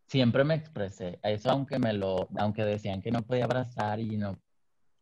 [0.07, 1.21] siempre me expresé.
[1.23, 4.39] Eso aunque me lo, aunque decían que no podía abrazar y no,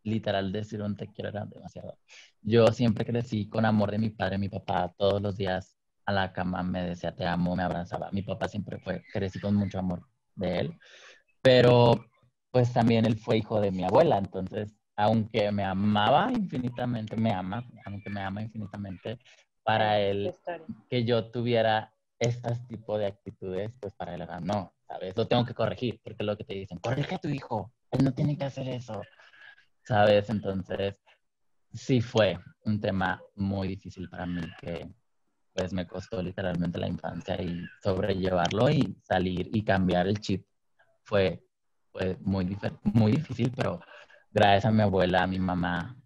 [0.03, 1.99] literal decir un te quiero era demasiado.
[2.43, 6.33] Yo siempre crecí con amor de mi padre, mi papá, todos los días a la
[6.33, 8.11] cama me decía te amo, me abrazaba.
[8.13, 10.79] Mi papá siempre fue, crecí con mucho amor de él,
[11.43, 12.07] pero
[12.51, 17.65] pues también él fue hijo de mi abuela, entonces aunque me amaba infinitamente, me ama,
[17.85, 19.19] aunque me ama infinitamente,
[19.63, 20.35] para él
[20.89, 25.15] que yo tuviera este tipo de actitudes, pues para él era no, ¿sabes?
[25.17, 28.15] Lo tengo que corregir, porque lo que te dicen, corrige a tu hijo, él no
[28.15, 29.03] tiene que hacer eso,
[29.83, 30.31] ¿sabes?
[30.31, 30.99] Entonces,
[31.75, 34.89] sí fue un tema muy difícil para mí que
[35.53, 40.47] pues me costó literalmente la infancia y sobrellevarlo y salir y cambiar el chip
[41.03, 41.43] fue,
[41.93, 43.81] fue muy, muy difícil, pero
[44.37, 45.97] gracias a mi abuela, a mi mamá,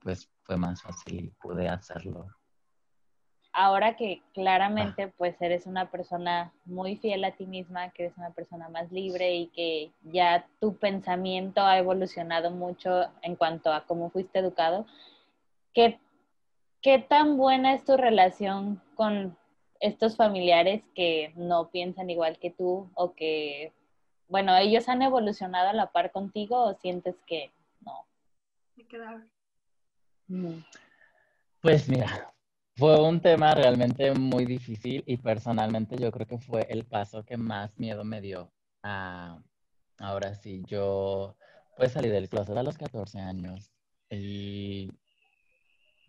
[0.00, 2.26] pues fue más fácil y pude hacerlo.
[3.54, 8.32] Ahora que claramente pues eres una persona muy fiel a ti misma, que eres una
[8.32, 14.10] persona más libre y que ya tu pensamiento ha evolucionado mucho en cuanto a cómo
[14.10, 14.84] fuiste educado,
[15.72, 15.98] ¿qué,
[16.82, 19.38] qué tan buena es tu relación con
[19.80, 23.72] estos familiares que no piensan igual que tú o que,
[24.28, 27.50] bueno, ellos han evolucionado a la par contigo o sientes que?
[31.60, 32.32] Pues mira,
[32.76, 37.36] fue un tema realmente muy difícil y personalmente yo creo que fue el paso que
[37.36, 38.52] más miedo me dio.
[38.82, 41.36] ahora sí, yo
[41.76, 43.70] pues salí del closet a los 14 años
[44.10, 44.90] y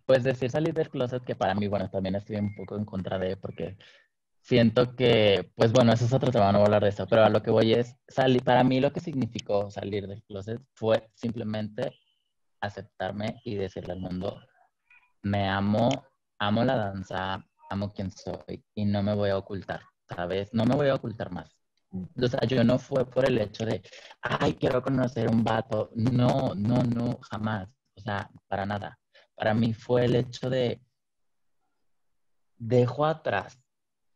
[0.06, 3.18] pues decir salir del closet que para mí, bueno, también estoy un poco en contra
[3.20, 3.78] de porque
[4.42, 7.24] siento que, pues bueno, eso es otro tema, no voy a hablar de eso, pero
[7.24, 11.10] a lo que voy es, salir, para mí lo que significó salir del closet fue
[11.14, 11.94] simplemente
[12.62, 14.40] aceptarme y decirle al mundo,
[15.24, 15.90] me amo,
[16.40, 20.54] amo la danza, amo quien soy y no me voy a ocultar, ¿sabes?
[20.54, 21.56] No me voy a ocultar más.
[21.92, 23.82] O sea, yo no fue por el hecho de,
[24.22, 25.90] ay, quiero conocer un vato.
[25.94, 27.68] No, no, no, jamás.
[27.96, 28.98] O sea, para nada.
[29.36, 30.82] Para mí fue el hecho de,
[32.58, 33.60] dejo atrás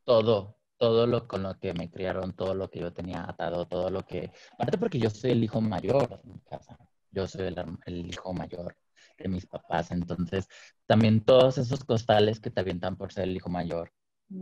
[0.06, 3.90] todo, todo lo con lo que me criaron, todo lo que yo tenía atado, todo
[3.90, 6.78] lo que, aparte porque yo soy el hijo mayor de mi casa
[7.16, 7.54] yo soy
[7.86, 8.76] el, hijo mayor
[9.18, 10.48] de mis papás, entonces
[10.86, 13.94] también todos esos costales que te avientan por ser el hijo mayor,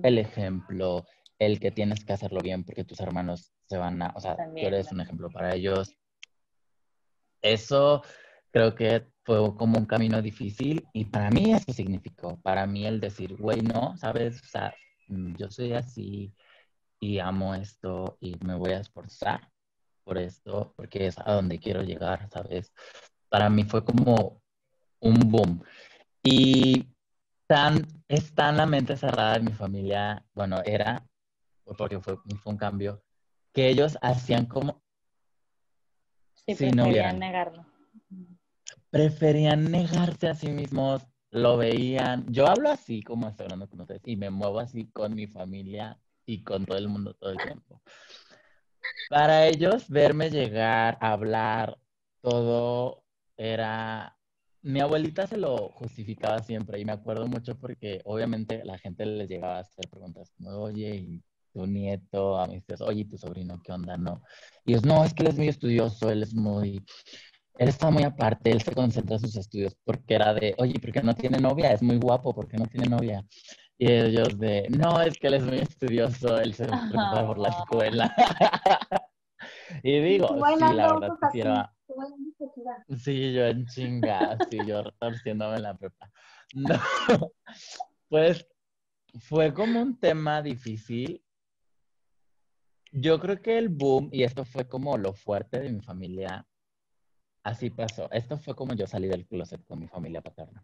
[0.01, 1.05] el ejemplo,
[1.37, 4.57] el que tienes que hacerlo bien porque tus hermanos se van a, o sea, tú
[4.57, 5.95] eres un ejemplo para ellos.
[7.41, 8.01] Eso
[8.51, 12.99] creo que fue como un camino difícil y para mí eso significó, para mí el
[12.99, 14.73] decir, güey, no, sabes, o sea,
[15.07, 16.33] mm, yo soy así
[16.99, 19.52] y amo esto y me voy a esforzar
[20.03, 22.73] por esto, porque es a donde quiero llegar, ¿sabes?
[23.29, 24.41] Para mí fue como
[24.99, 25.63] un boom.
[26.23, 26.87] Y
[27.47, 31.05] tan, es tan la mente cerrada de mi familia, bueno, era,
[31.77, 33.03] porque fue, fue un cambio,
[33.53, 34.81] que ellos hacían como...
[36.45, 37.65] Sí, si preferían negarlo.
[38.89, 42.25] Preferían negarse a sí mismos, lo veían.
[42.31, 45.99] Yo hablo así como estoy hablando con ustedes y me muevo así con mi familia
[46.25, 47.81] y con todo el mundo todo el tiempo.
[49.09, 51.77] Para ellos, verme llegar, hablar,
[52.21, 53.03] todo
[53.37, 54.17] era...
[54.61, 59.27] Mi abuelita se lo justificaba siempre y me acuerdo mucho porque obviamente la gente les
[59.27, 62.39] llegaba a hacer preguntas como, oye, ¿y tu nieto?
[62.39, 62.47] A
[62.81, 63.97] oye, ¿tu sobrino qué onda?
[63.97, 64.23] No.
[64.65, 66.83] Y ellos, no, es que él es muy estudioso, él es muy...
[67.57, 70.91] Él está muy aparte, él se concentra en sus estudios porque era de, oye, ¿por
[70.91, 71.71] qué no tiene novia?
[71.71, 73.23] Es muy guapo, ¿por qué no tiene novia?
[73.77, 77.49] Y ellos de, no, es que él es muy estudioso, él se preocupa por la
[77.49, 78.15] escuela.
[79.83, 81.73] y digo, sí, la verdad quisiera...
[82.97, 86.11] Sí, yo en chinga, sí, yo retorciéndome en la prepa.
[86.55, 86.79] No,
[88.09, 88.45] pues
[89.21, 91.23] fue como un tema difícil.
[92.91, 96.45] Yo creo que el boom, y esto fue como lo fuerte de mi familia,
[97.41, 98.07] así pasó.
[98.11, 100.63] Esto fue como yo salí del closet con mi familia paterna.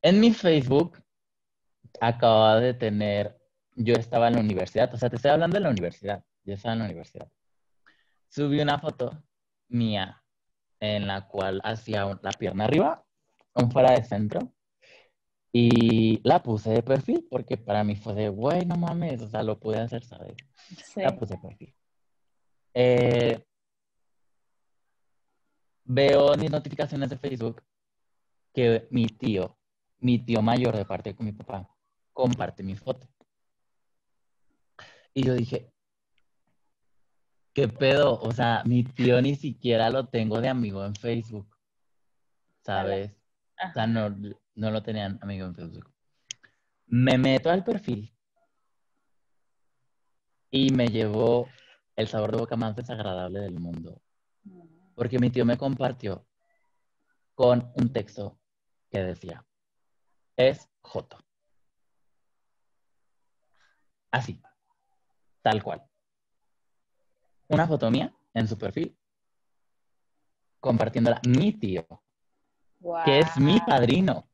[0.00, 1.02] En mi Facebook
[2.00, 3.38] acababa de tener,
[3.76, 6.74] yo estaba en la universidad, o sea, te estoy hablando de la universidad, yo estaba
[6.74, 7.28] en la universidad.
[8.28, 9.22] Subí una foto
[9.68, 10.22] mía
[10.80, 13.04] en la cual hacía la pierna arriba,
[13.54, 14.52] un fuera de centro,
[15.52, 19.58] y la puse de perfil porque para mí fue de, bueno, mames, o sea, lo
[19.58, 20.36] pude hacer, ¿sabes?
[20.96, 21.74] La puse de perfil.
[22.74, 23.44] Eh,
[25.84, 27.62] veo mis notificaciones de Facebook
[28.52, 29.58] que mi tío,
[30.00, 31.68] mi tío mayor de parte con mi papá,
[32.18, 33.06] comparte mi foto.
[35.14, 35.72] Y yo dije,
[37.52, 38.18] ¿qué pedo?
[38.18, 41.56] O sea, mi tío ni siquiera lo tengo de amigo en Facebook.
[42.64, 43.12] ¿Sabes?
[43.64, 44.10] O sea, no,
[44.56, 45.94] no lo tenían amigo en Facebook.
[46.86, 48.12] Me meto al perfil
[50.50, 51.48] y me llevó
[51.94, 54.02] el sabor de boca más desagradable del mundo.
[54.96, 56.26] Porque mi tío me compartió
[57.36, 58.40] con un texto
[58.90, 59.46] que decía,
[60.36, 61.27] es Joto.
[64.10, 64.40] Así,
[65.42, 65.82] tal cual.
[67.48, 68.96] Una foto mía en su perfil,
[70.60, 71.86] compartiéndola mi tío,
[73.04, 74.28] que es mi padrino.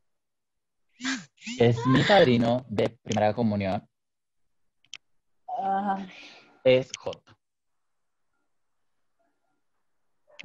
[1.59, 3.87] Es mi padrino de primera comunión.
[6.63, 7.35] Es J.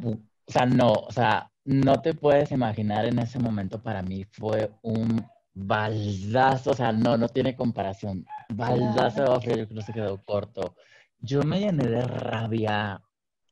[0.03, 4.73] o sea, no, o sea, no te puedes imaginar en ese momento para mí fue
[4.83, 8.27] un baldazo, o sea, no, no tiene comparación.
[8.49, 10.77] Baldazo de yo creo que se quedó corto.
[11.21, 13.03] Yo me llené de rabia,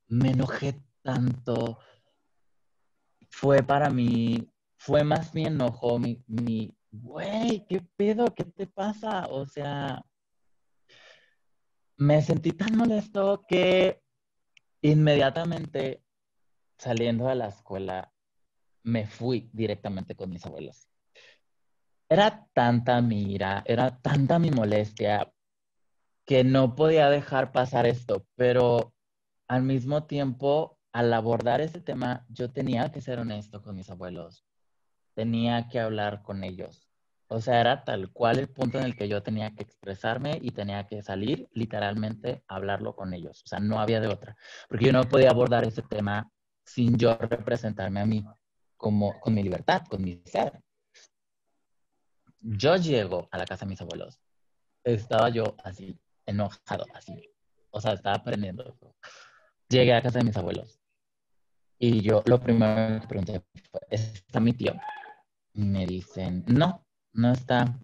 [0.09, 1.79] me enojé tanto.
[3.31, 8.35] Fue para mí, fue más mi enojo, mi, mi, güey, ¿qué pedo?
[8.35, 9.27] ¿Qué te pasa?
[9.29, 10.03] O sea,
[11.99, 14.03] me sentí tan molesto que
[14.81, 16.03] inmediatamente
[16.79, 18.13] saliendo de la escuela
[18.85, 20.88] me fui directamente con mis abuelos.
[22.11, 25.31] Era tanta mi ira, era tanta mi molestia
[26.25, 28.95] que no podía dejar pasar esto, pero
[29.47, 34.45] al mismo tiempo, al abordar ese tema, yo tenía que ser honesto con mis abuelos,
[35.15, 36.89] tenía que hablar con ellos.
[37.29, 40.51] O sea, era tal cual el punto en el que yo tenía que expresarme y
[40.51, 43.43] tenía que salir literalmente a hablarlo con ellos.
[43.45, 44.35] O sea, no había de otra.
[44.67, 46.31] Porque yo no podía abordar ese tema
[46.65, 48.25] sin yo representarme a mí
[48.79, 50.63] como con mi libertad, con mi ser.
[52.41, 54.19] Yo llego a la casa de mis abuelos.
[54.85, 57.31] Estaba yo así, enojado, así.
[57.71, 58.77] O sea, estaba aprendiendo.
[59.69, 60.81] Llegué a casa de mis abuelos.
[61.79, 64.75] Y yo lo primero que pregunté fue, ¿está mi tío?
[65.53, 67.79] Y me dicen, no, no está,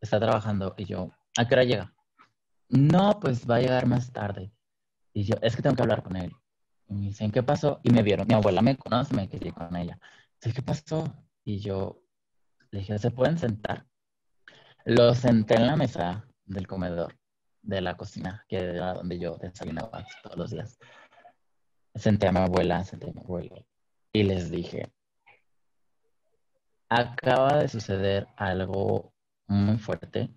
[0.00, 0.74] está trabajando.
[0.76, 1.94] Y yo, ¿a qué hora llega?
[2.68, 4.52] No, pues va a llegar más tarde.
[5.12, 6.32] Y yo, es que tengo que hablar con él.
[6.88, 7.80] Y me dicen, ¿qué pasó?
[7.82, 9.98] Y me vieron, mi abuela me conoce, me quedé con ella.
[10.40, 11.04] ¿qué pasó?
[11.44, 12.02] Y yo
[12.70, 13.86] le dije, ¿se pueden sentar?
[14.84, 17.14] Lo senté en la mesa del comedor,
[17.62, 20.78] de la cocina, que era donde yo desayunaba todos los días.
[21.94, 23.66] Senté a mi abuela, senté a mi abuelo
[24.12, 24.92] y les dije,
[26.88, 29.12] acaba de suceder algo
[29.46, 30.30] muy fuerte.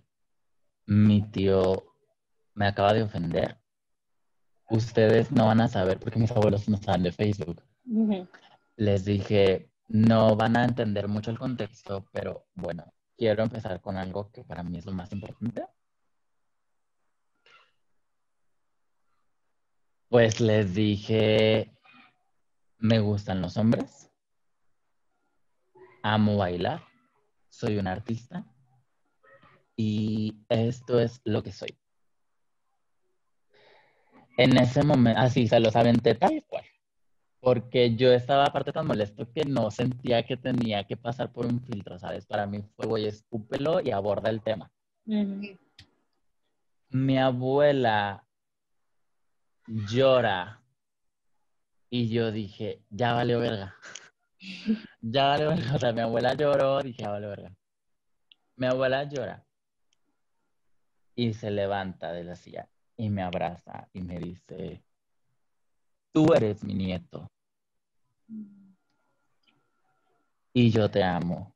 [0.85, 1.95] Mi tío
[2.53, 3.57] me acaba de ofender.
[4.69, 7.63] Ustedes no van a saber porque mis abuelos no saben de Facebook.
[8.75, 12.91] Les dije, no van a entender mucho el contexto, pero bueno,
[13.23, 15.65] quiero empezar con algo que para mí es lo más importante.
[20.09, 21.73] Pues les dije,
[22.79, 24.11] me gustan los hombres,
[26.03, 26.83] amo bailar,
[27.49, 28.45] soy un artista
[29.77, 31.79] y esto es lo que soy.
[34.37, 36.65] En ese momento, así se los aventé tal cual
[37.43, 41.61] porque yo estaba aparte tan molesto que no sentía que tenía que pasar por un
[41.61, 42.25] filtro, ¿sabes?
[42.25, 44.71] Para mí fue, güey, escúpelo y aborda el tema.
[46.89, 48.25] Mi abuela
[49.67, 50.61] llora
[51.89, 53.75] y yo dije, ya vale verga.
[55.01, 55.75] ya vale verga.
[55.75, 57.53] O sea, mi abuela lloró, dije, ya vale verga.
[58.55, 59.45] Mi abuela llora
[61.13, 64.81] y se levanta de la silla y me abraza y me dice,
[66.13, 67.29] tú eres mi nieto.
[70.53, 71.53] Y yo te amo.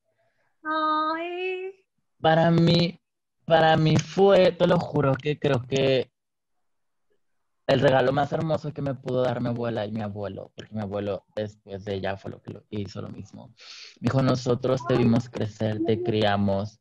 [0.64, 1.86] Ay.
[2.20, 3.00] Para mí,
[3.46, 6.12] para mí fue, te lo juro que creo que
[7.68, 10.82] el regalo más hermoso que me pudo dar mi abuela y mi abuelo, porque mi
[10.82, 13.54] abuelo después de ella fue lo que hizo lo mismo.
[14.00, 16.80] dijo, nosotros te vimos crecer, te criamos.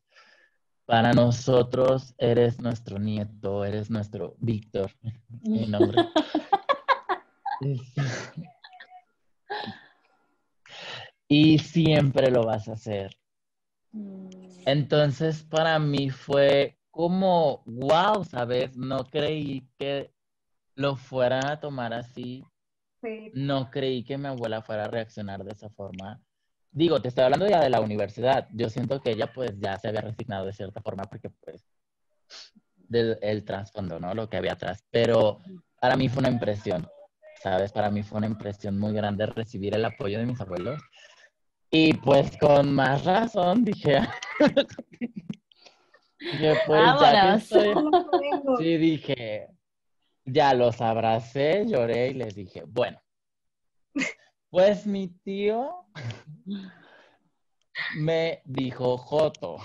[0.87, 4.93] Para nosotros eres nuestro nieto, eres nuestro Víctor,
[5.43, 5.99] mi nombre.
[11.29, 13.17] y siempre lo vas a hacer.
[14.67, 18.77] Entonces, para mí fue como, wow, ¿sabes?
[18.77, 20.13] No creí que
[20.75, 22.45] lo fueran a tomar así.
[23.33, 26.21] No creí que mi abuela fuera a reaccionar de esa forma.
[26.73, 28.49] Digo, te estoy hablando ya de la universidad.
[28.53, 31.65] Yo siento que ella pues ya se había resignado de cierta forma porque pues
[32.89, 34.15] del el trasfondo, ¿no?
[34.15, 34.85] Lo que había atrás.
[34.91, 35.41] Pero
[35.81, 36.87] para mí fue una impresión.
[37.47, 37.71] ¿Sabes?
[37.71, 40.83] Para mí fue una impresión muy grande recibir el apoyo de mis abuelos.
[41.71, 44.01] Y pues con más razón dije,
[46.19, 47.39] dije pues ya
[48.59, 49.49] sí, dije,
[50.25, 53.01] ya los abracé, lloré y les dije, bueno,
[54.51, 55.87] pues mi tío
[57.95, 59.59] me dijo Joto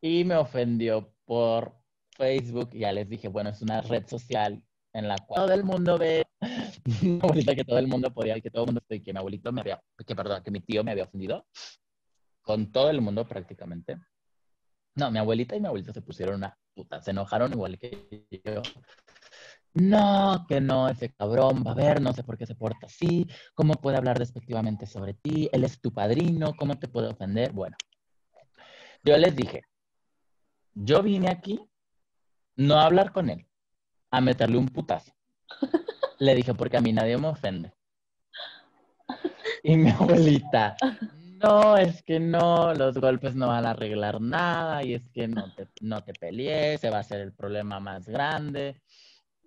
[0.00, 1.85] y me ofendió por
[2.16, 4.62] Facebook, ya les dije, bueno, es una red social
[4.92, 6.26] en la cual todo el mundo ve
[7.22, 9.82] abuelita que todo el mundo podía, que todo el mundo, que mi abuelito me había,
[10.06, 11.46] que perdón, que mi tío me había ofendido,
[12.40, 13.98] con todo el mundo prácticamente.
[14.94, 18.62] No, mi abuelita y mi abuelito se pusieron una puta, se enojaron igual que yo.
[19.74, 23.26] No, que no, ese cabrón va a ver, no sé por qué se porta así,
[23.54, 27.52] cómo puede hablar despectivamente sobre ti, él es tu padrino, cómo te puede ofender.
[27.52, 27.76] Bueno,
[29.04, 29.64] yo les dije,
[30.72, 31.60] yo vine aquí
[32.56, 33.46] no hablar con él,
[34.10, 35.12] a meterle un putazo.
[36.18, 37.72] Le dije, porque a mí nadie me ofende.
[39.62, 40.76] Y mi abuelita,
[41.42, 45.52] no, es que no, los golpes no van a arreglar nada y es que no
[45.54, 48.80] te, no te pelees, se va a hacer el problema más grande.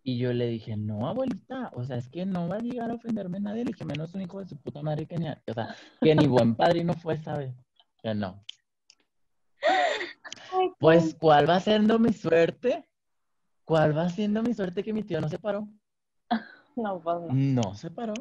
[0.04, 2.96] Y yo le dije, no, abuelita, o sea, es que no va a llegar a
[2.96, 5.76] ofenderme nadie, le dije, menos un hijo de su puta madre que ni, o sea,
[6.02, 7.54] que ni buen padrino fue, ¿sabes?
[8.02, 8.44] Que no.
[10.80, 12.89] Pues, ¿cuál va siendo mi suerte?
[13.70, 15.68] ¿Cuál va siendo mi suerte que mi tío no se paró?
[16.76, 17.62] No, pues no.
[17.62, 18.14] No se paró.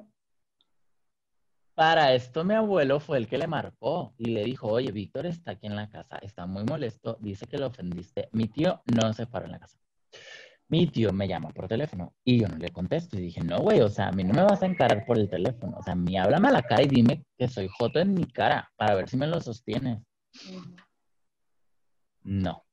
[1.75, 5.53] Para esto mi abuelo fue el que le marcó y le dijo, oye, Víctor está
[5.53, 8.29] aquí en la casa, está muy molesto, dice que lo ofendiste.
[8.33, 9.79] Mi tío no se paró en la casa.
[10.69, 13.81] Mi tío me llama por teléfono y yo no le contesto y dije, no, güey,
[13.81, 15.97] o sea, a mí no me vas a encarar por el teléfono, o sea, a
[15.97, 19.09] mí háblame a la cara y dime que soy joto en mi cara para ver
[19.09, 20.03] si me lo sostienes.
[22.23, 22.68] No.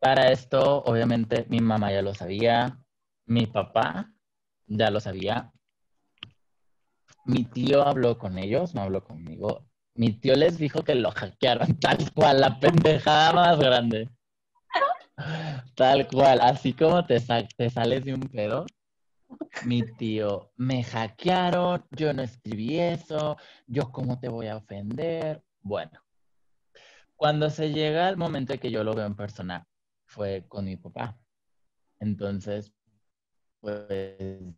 [0.00, 2.78] Para esto, obviamente, mi mamá ya lo sabía,
[3.26, 4.12] mi papá
[4.66, 5.52] ya lo sabía,
[7.24, 9.66] mi tío habló con ellos, no habló conmigo.
[9.94, 14.08] Mi tío les dijo que lo hackearon tal cual, la pendejada más grande.
[15.74, 18.66] Tal cual, así como te, sales de un pedo.
[19.64, 23.36] Mi tío, me hackearon, yo no escribí eso,
[23.66, 25.44] yo cómo te voy a ofender.
[25.60, 26.00] Bueno,
[27.16, 29.68] cuando se llega el momento que yo lo veo en persona,
[30.10, 31.16] fue con mi papá.
[32.00, 32.72] Entonces,
[33.60, 34.56] pues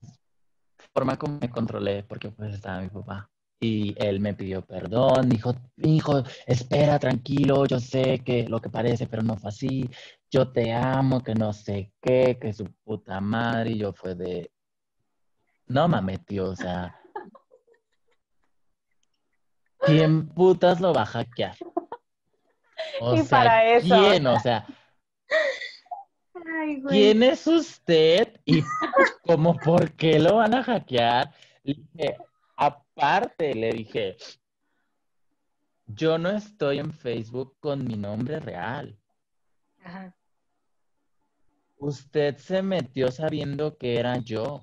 [0.94, 3.28] forma como me controlé porque pues estaba mi papá.
[3.60, 9.06] Y él me pidió perdón, dijo, hijo, espera, tranquilo, yo sé que lo que parece,
[9.06, 9.88] pero no fue así,
[10.28, 14.50] yo te amo, que no sé qué, que su puta madre, y yo fue de,
[15.68, 16.98] no mames, tío, o sea,
[19.78, 21.56] ¿quién putas lo va a hackear?
[23.00, 23.94] O Y sea, para eso.
[23.94, 24.26] ¿quién?
[24.26, 24.66] O sea,
[26.34, 26.94] Ay, güey.
[26.94, 28.62] ¿Quién es usted y
[29.22, 31.32] como por qué lo van a hackear?
[31.62, 32.16] Le dije,
[32.56, 34.16] aparte, le dije,
[35.86, 38.98] yo no estoy en Facebook con mi nombre real.
[39.84, 40.14] Ajá.
[41.78, 44.62] Usted se metió sabiendo que era yo.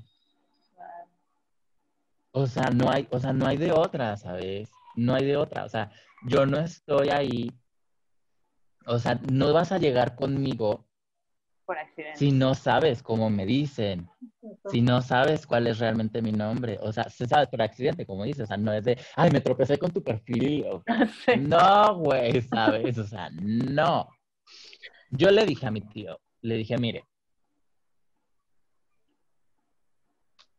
[2.32, 4.70] O sea, no hay, o sea, no hay de otra, ¿sabes?
[4.96, 5.66] No hay de otra.
[5.66, 5.92] O sea,
[6.26, 7.52] yo no estoy ahí.
[8.90, 10.88] O sea, no vas a llegar conmigo
[11.64, 12.18] Por accidente.
[12.18, 14.10] si no sabes cómo me dicen.
[14.72, 16.80] si no sabes cuál es realmente mi nombre.
[16.82, 18.46] O sea, se sabe por accidente, como dices.
[18.46, 20.66] O sea, no es de, ay, me tropecé con tu perfil.
[21.26, 21.38] Sí.
[21.38, 22.98] No, güey, ¿sabes?
[22.98, 24.10] O sea, no.
[25.12, 27.06] Yo le dije a mi tío, le dije, mire,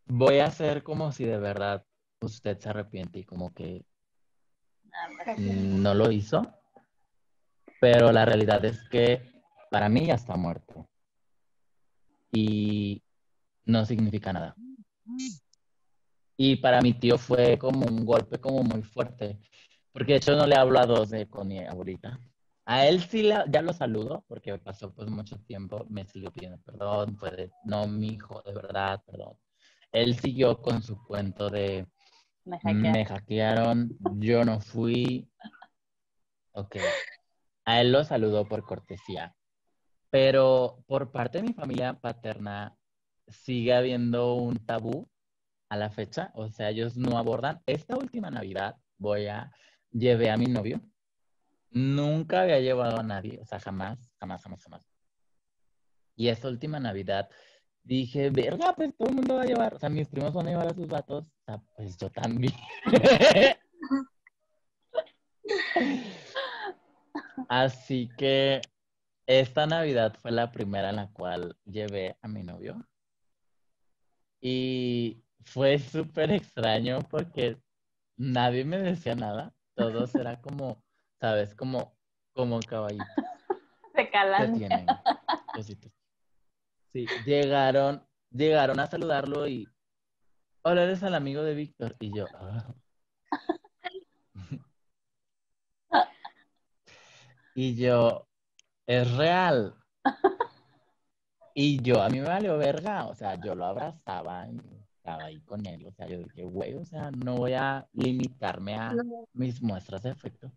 [0.06, 1.84] voy a hacer como si de verdad
[2.20, 3.84] usted se arrepiente y como que
[5.38, 6.59] no lo hizo.
[7.80, 9.32] Pero la realidad es que
[9.70, 10.86] para mí ya está muerto.
[12.32, 13.02] Y
[13.64, 14.54] no significa nada.
[16.36, 19.38] Y para mi tío fue como un golpe como muy fuerte.
[19.92, 22.18] Porque de hecho no le hablo a dos de con mi abuelita.
[22.66, 26.58] A él sí la- ya lo saludo porque pasó pues mucho tiempo, me siguió pidiendo
[26.58, 29.36] perdón, fue de, no, mi hijo, de verdad, perdón.
[29.90, 31.86] Él siguió con su cuento de,
[32.44, 32.92] Me hackearon.
[32.92, 35.28] me hackearon, yo no fui.
[36.52, 36.76] Ok.
[37.70, 39.36] A él lo saludó por cortesía.
[40.10, 42.76] Pero por parte de mi familia paterna
[43.28, 45.08] sigue habiendo un tabú
[45.68, 46.32] a la fecha.
[46.34, 47.62] O sea, ellos no abordan.
[47.66, 49.52] Esta última Navidad voy a,
[49.92, 50.80] llevé a mi novio.
[51.70, 53.38] Nunca había llevado a nadie.
[53.40, 54.82] O sea, jamás, jamás, jamás, jamás.
[56.16, 57.30] Y esta última Navidad
[57.84, 59.74] dije, verga, pues todo el mundo va a llevar.
[59.74, 61.22] O sea, mis primos van a llevar a sus vatos.
[61.24, 62.52] O sea, pues yo también.
[67.48, 68.60] Así que
[69.26, 72.86] esta Navidad fue la primera en la cual llevé a mi novio.
[74.40, 77.60] Y fue súper extraño porque
[78.16, 79.54] nadie me decía nada.
[79.74, 80.82] Todos era como,
[81.20, 81.54] ¿sabes?
[81.54, 81.96] Como,
[82.32, 83.06] como caballitos
[83.94, 84.54] Se calan.
[84.54, 84.86] tienen
[85.54, 85.92] cositas.
[86.92, 89.68] Sí, llegaron, llegaron a saludarlo y,
[90.62, 91.96] hola, eres el amigo de Víctor.
[92.00, 92.74] Y yo, "Ah".
[97.54, 98.26] Y yo,
[98.86, 99.74] es real.
[101.52, 104.56] Y yo, a mí me valió verga, o sea, yo lo abrazaba y
[104.96, 108.76] estaba ahí con él, o sea, yo dije, güey, o sea, no voy a limitarme
[108.76, 108.94] a
[109.32, 110.52] mis muestras de afecto.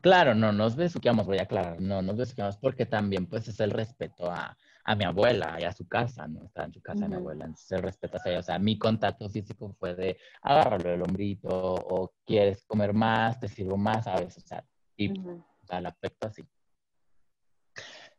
[0.00, 3.72] Claro, no nos besuqueamos, voy a aclarar, no nos besuqueamos porque también pues es el
[3.72, 6.44] respeto a, a mi abuela y a su casa, ¿no?
[6.44, 7.16] Está en su casa mi Ujú.
[7.16, 11.02] abuela, entonces el respeto hacia ella, o sea, mi contacto físico fue de agarrarlo del
[11.02, 14.36] hombrito o quieres comer más, te sirvo más, ¿sabes?
[14.38, 14.64] O sea,
[14.96, 15.44] y Ujú.
[15.57, 16.42] o sea, el afecto así.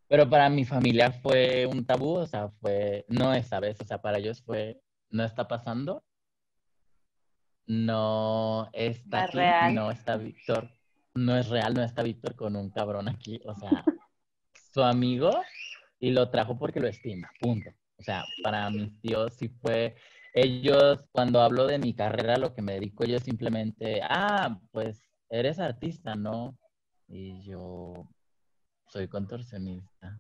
[0.07, 4.01] Pero para mi familia fue un tabú, o sea, fue, no esa vez, o sea,
[4.01, 4.81] para ellos fue
[5.11, 6.03] no está pasando.
[7.67, 9.75] No está aquí, real.
[9.75, 10.71] no está Víctor,
[11.13, 13.85] no es real, no está Víctor con un cabrón aquí, o sea,
[14.73, 15.29] su amigo
[15.99, 17.69] y lo trajo porque lo estima, punto.
[17.97, 19.95] O sea, para mis tíos sí fue,
[20.33, 25.59] ellos, cuando hablo de mi carrera, lo que me dedico, ellos simplemente, ah, pues eres
[25.59, 26.57] artista, ¿no?
[27.09, 28.07] Y yo
[28.87, 30.19] soy contorsionista.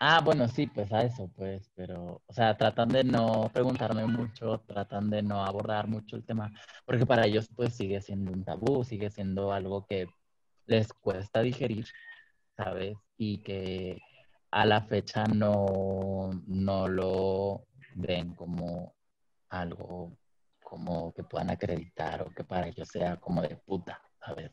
[0.00, 4.60] Ah, bueno, sí, pues a eso, pues, pero, o sea, tratan de no preguntarme mucho,
[4.66, 6.52] tratan de no abordar mucho el tema,
[6.84, 10.06] porque para ellos, pues, sigue siendo un tabú, sigue siendo algo que
[10.66, 11.86] les cuesta digerir,
[12.56, 12.96] ¿sabes?
[13.16, 14.00] Y que
[14.50, 18.94] a la fecha no, no lo ven como
[19.48, 20.16] algo
[20.62, 24.52] como que puedan acreditar o que para ellos sea como de puta, ¿sabes?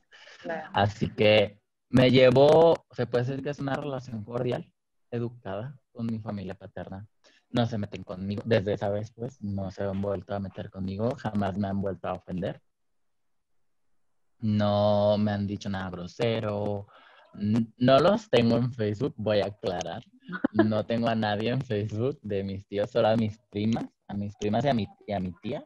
[0.73, 1.59] Así que
[1.89, 4.71] me llevo, se puede decir que es una relación cordial,
[5.11, 7.07] educada con mi familia paterna.
[7.49, 11.15] No se meten conmigo, desde esa vez pues no se han vuelto a meter conmigo,
[11.15, 12.61] jamás me han vuelto a ofender.
[14.39, 16.87] No me han dicho nada grosero.
[17.33, 20.03] No los tengo en Facebook, voy a aclarar.
[20.53, 24.35] No tengo a nadie en Facebook de mis tíos, solo a mis primas, a mis
[24.37, 25.63] primas y a mi, y a mi tía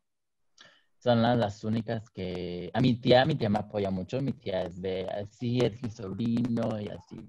[1.06, 2.72] son las, únicas que...
[2.74, 5.92] A mi tía, mi tía me apoya mucho, mi tía es de, así es mi
[5.92, 7.24] sobrino y así.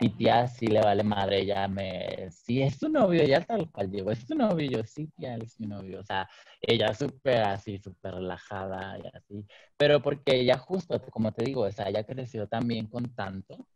[0.00, 2.30] Mi tía sí le vale madre, ella me...
[2.30, 5.60] Sí, es tu novio, ya tal cual llegó, es tu novio, yo sí, tía, es
[5.60, 6.00] mi novio.
[6.00, 6.26] O sea,
[6.62, 9.46] ella súper así, súper relajada y así.
[9.76, 13.68] Pero porque ella justo, como te digo, o sea, ella creció también con tanto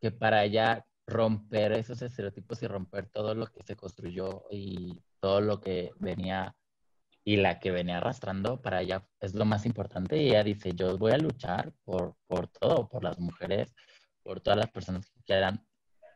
[0.00, 5.40] que para ella romper esos estereotipos y romper todo lo que se construyó y todo
[5.40, 6.54] lo que venía
[7.24, 10.98] y la que venía arrastrando para ella es lo más importante y ella dice, yo
[10.98, 13.74] voy a luchar por, por todo, por las mujeres,
[14.22, 15.64] por todas las personas que quieran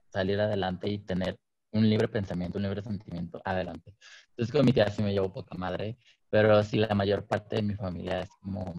[0.08, 1.38] salir adelante y tener
[1.72, 3.94] un libre pensamiento, un libre sentimiento, adelante.
[4.30, 5.96] Entonces con mi tía sí me llevo poca madre,
[6.30, 8.74] pero sí la mayor parte de mi familia es como,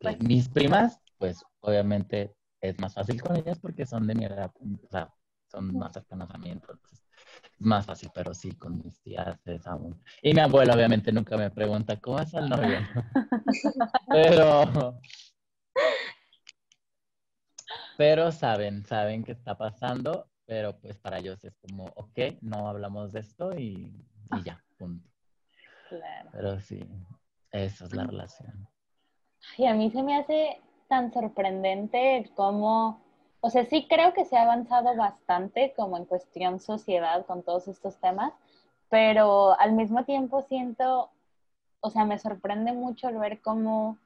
[0.00, 4.50] pues mis primas, pues obviamente es más fácil con ellas porque son de mi edad,
[4.54, 5.14] o sea,
[5.50, 7.03] son más cercanas a mí, entonces
[7.58, 10.02] más fácil, pero sí, con mis tías es aún.
[10.22, 12.78] Y mi abuela obviamente nunca me pregunta, ¿cómo es el novio?
[14.08, 15.00] pero,
[17.96, 23.12] pero saben, saben qué está pasando, pero pues para ellos es como, ok, no hablamos
[23.12, 23.92] de esto y,
[24.44, 25.08] ya, punto.
[25.88, 26.30] Claro.
[26.32, 26.80] Pero sí,
[27.50, 28.68] esa es la relación.
[29.58, 33.03] Y a mí se me hace tan sorprendente cómo
[33.44, 37.68] o sea, sí creo que se ha avanzado bastante como en cuestión sociedad con todos
[37.68, 38.32] estos temas,
[38.88, 41.10] pero al mismo tiempo siento,
[41.80, 43.98] o sea, me sorprende mucho el ver cómo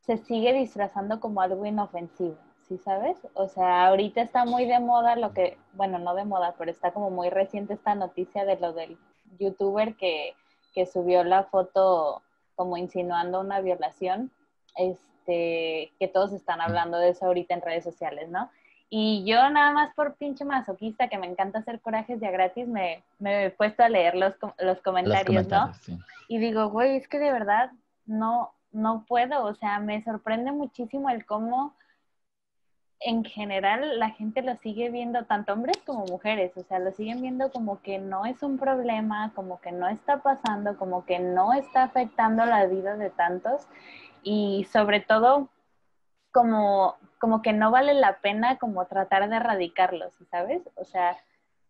[0.00, 3.16] se sigue disfrazando como algo inofensivo, ¿sí sabes?
[3.34, 6.90] O sea, ahorita está muy de moda lo que, bueno, no de moda, pero está
[6.90, 8.98] como muy reciente esta noticia de lo del
[9.38, 10.34] youtuber que,
[10.72, 12.20] que subió la foto
[12.56, 14.32] como insinuando una violación.
[14.74, 18.50] Este, este, que todos están hablando de eso ahorita en redes sociales, ¿no?
[18.90, 23.02] Y yo nada más por pinche masoquista, que me encanta hacer corajes ya gratis, me,
[23.18, 25.72] me he puesto a leer los, los comentarios, ¿no?
[26.28, 27.70] Y digo, güey, es que de verdad
[28.06, 31.74] no, no puedo, o sea, me sorprende muchísimo el cómo
[33.00, 37.20] en general la gente lo sigue viendo, tanto hombres como mujeres, o sea, lo siguen
[37.20, 41.52] viendo como que no es un problema, como que no está pasando, como que no
[41.52, 43.66] está afectando la vida de tantos
[44.24, 45.48] y sobre todo
[46.32, 50.62] como, como que no vale la pena como tratar de erradicarlos, ¿sabes?
[50.74, 51.16] O sea,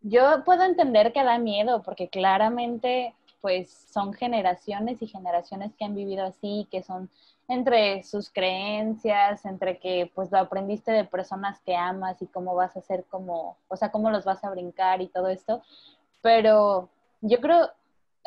[0.00, 5.94] yo puedo entender que da miedo porque claramente pues son generaciones y generaciones que han
[5.94, 7.10] vivido así, que son
[7.46, 12.74] entre sus creencias, entre que pues lo aprendiste de personas que amas y cómo vas
[12.74, 15.62] a hacer como, o sea, cómo los vas a brincar y todo esto.
[16.22, 16.88] Pero
[17.20, 17.70] yo creo,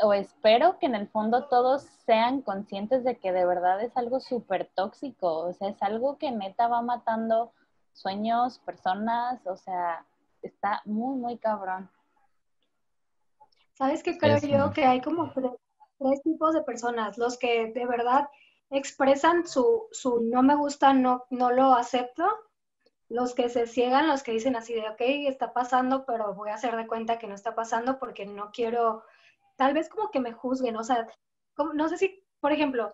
[0.01, 4.19] o espero que en el fondo todos sean conscientes de que de verdad es algo
[4.19, 7.51] súper tóxico, o sea, es algo que neta va matando
[7.93, 10.05] sueños, personas, o sea,
[10.41, 11.89] está muy, muy cabrón.
[13.73, 14.71] ¿Sabes qué creo yo?
[14.71, 18.29] Que hay como tres, tipos de personas, los que de verdad
[18.69, 22.27] expresan su, su no me gusta, no, no lo acepto,
[23.09, 26.55] los que se ciegan, los que dicen así de, ok, está pasando, pero voy a
[26.55, 29.03] hacer de cuenta que no está pasando porque no quiero
[29.57, 31.05] tal vez como que me juzguen, o sea,
[31.73, 32.93] no sé si, por ejemplo,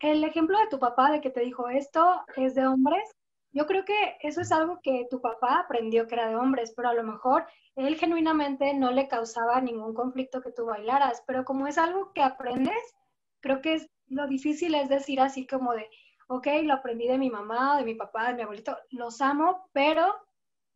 [0.00, 3.10] el ejemplo de tu papá de que te dijo esto es de hombres,
[3.52, 6.88] yo creo que eso es algo que tu papá aprendió que era de hombres, pero
[6.88, 7.46] a lo mejor
[7.76, 12.22] él genuinamente no le causaba ningún conflicto que tú bailaras, pero como es algo que
[12.22, 12.94] aprendes,
[13.40, 15.88] creo que es, lo difícil es decir así como de,
[16.28, 20.14] ok, lo aprendí de mi mamá, de mi papá, de mi abuelito, los amo, pero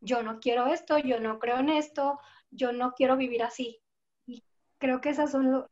[0.00, 2.20] yo no quiero esto, yo no creo en esto,
[2.50, 3.82] yo no quiero vivir así
[4.78, 5.66] creo que esas son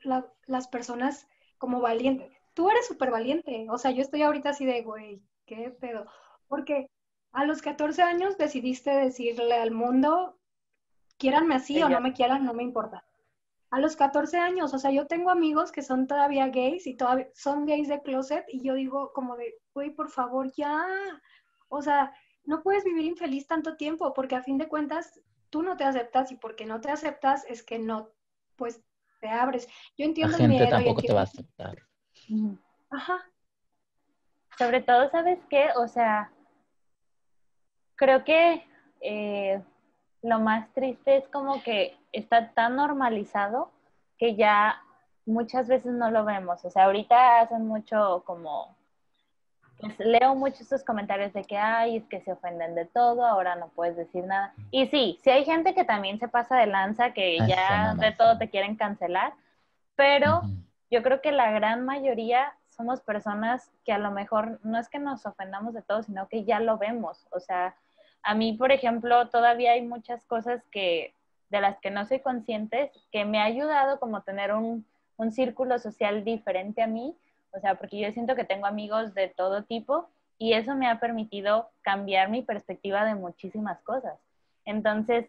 [0.47, 1.29] las personas
[1.59, 2.31] como valientes.
[2.55, 6.07] Tú eres súper valiente, o sea, yo estoy ahorita así de, güey, qué pedo.
[6.49, 6.91] Porque
[7.33, 10.39] a los 14 años decidiste decirle al mundo,
[11.19, 13.05] quieranme así o no me quieran, no me importa.
[13.71, 17.29] A los 14 años, o sea, yo tengo amigos que son todavía gays y todavía
[17.35, 20.87] son gays de closet y yo digo como de, güey, por favor, ya.
[21.69, 25.77] O sea, no puedes vivir infeliz tanto tiempo porque a fin de cuentas tú no
[25.77, 28.11] te aceptas y porque no te aceptas es que no,
[28.57, 28.83] pues
[29.27, 29.69] te abres.
[29.99, 31.77] Yo entiendo La gente tampoco te va a aceptar.
[32.91, 33.25] Ajá.
[34.59, 35.69] Sobre todo, ¿sabes qué?
[35.77, 36.31] O sea,
[37.97, 38.65] creo que
[39.01, 39.63] eh,
[40.23, 43.71] lo más triste es como que está tan normalizado
[44.19, 44.81] que ya
[45.27, 46.65] muchas veces no lo vemos.
[46.65, 48.76] O sea, ahorita hacen mucho como
[49.79, 53.57] pues, leo muchos estos comentarios de que, ay, es que se ofenden de todo, ahora
[53.57, 54.55] no puedes decir nada.
[54.71, 58.39] Y sí, sí hay gente que también se pasa de lanza, que ya de todo
[58.39, 59.35] te quieren cancelar,
[59.95, 60.43] pero
[60.91, 64.99] yo creo que la gran mayoría somos personas que a lo mejor no es que
[64.99, 67.27] nos ofendamos de todo, sino que ya lo vemos.
[67.31, 67.75] O sea,
[68.23, 71.15] a mí, por ejemplo, todavía hay muchas cosas que
[71.49, 74.85] de las que no soy consciente, que me ha ayudado como tener un,
[75.17, 77.17] un círculo social diferente a mí,
[77.53, 81.01] o sea, porque yo siento que tengo amigos de todo tipo y eso me ha
[81.01, 84.19] permitido cambiar mi perspectiva de muchísimas cosas.
[84.65, 85.27] Entonces,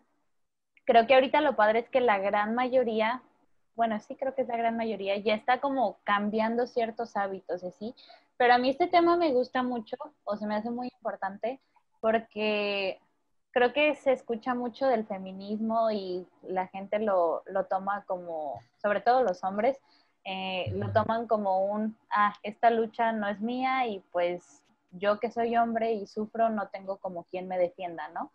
[0.85, 3.21] creo que ahorita lo padre es que la gran mayoría,
[3.75, 7.93] bueno, sí creo que es la gran mayoría, ya está como cambiando ciertos hábitos, ¿sí?
[8.37, 11.59] Pero a mí este tema me gusta mucho o se me hace muy importante
[11.99, 12.99] porque
[13.51, 19.01] creo que se escucha mucho del feminismo y la gente lo, lo toma como, sobre
[19.01, 19.77] todo los hombres,
[20.29, 24.61] eh, lo toman como un, ah, esta lucha no es mía y pues
[24.91, 28.33] yo que soy hombre y sufro no tengo como quien me defienda, ¿no?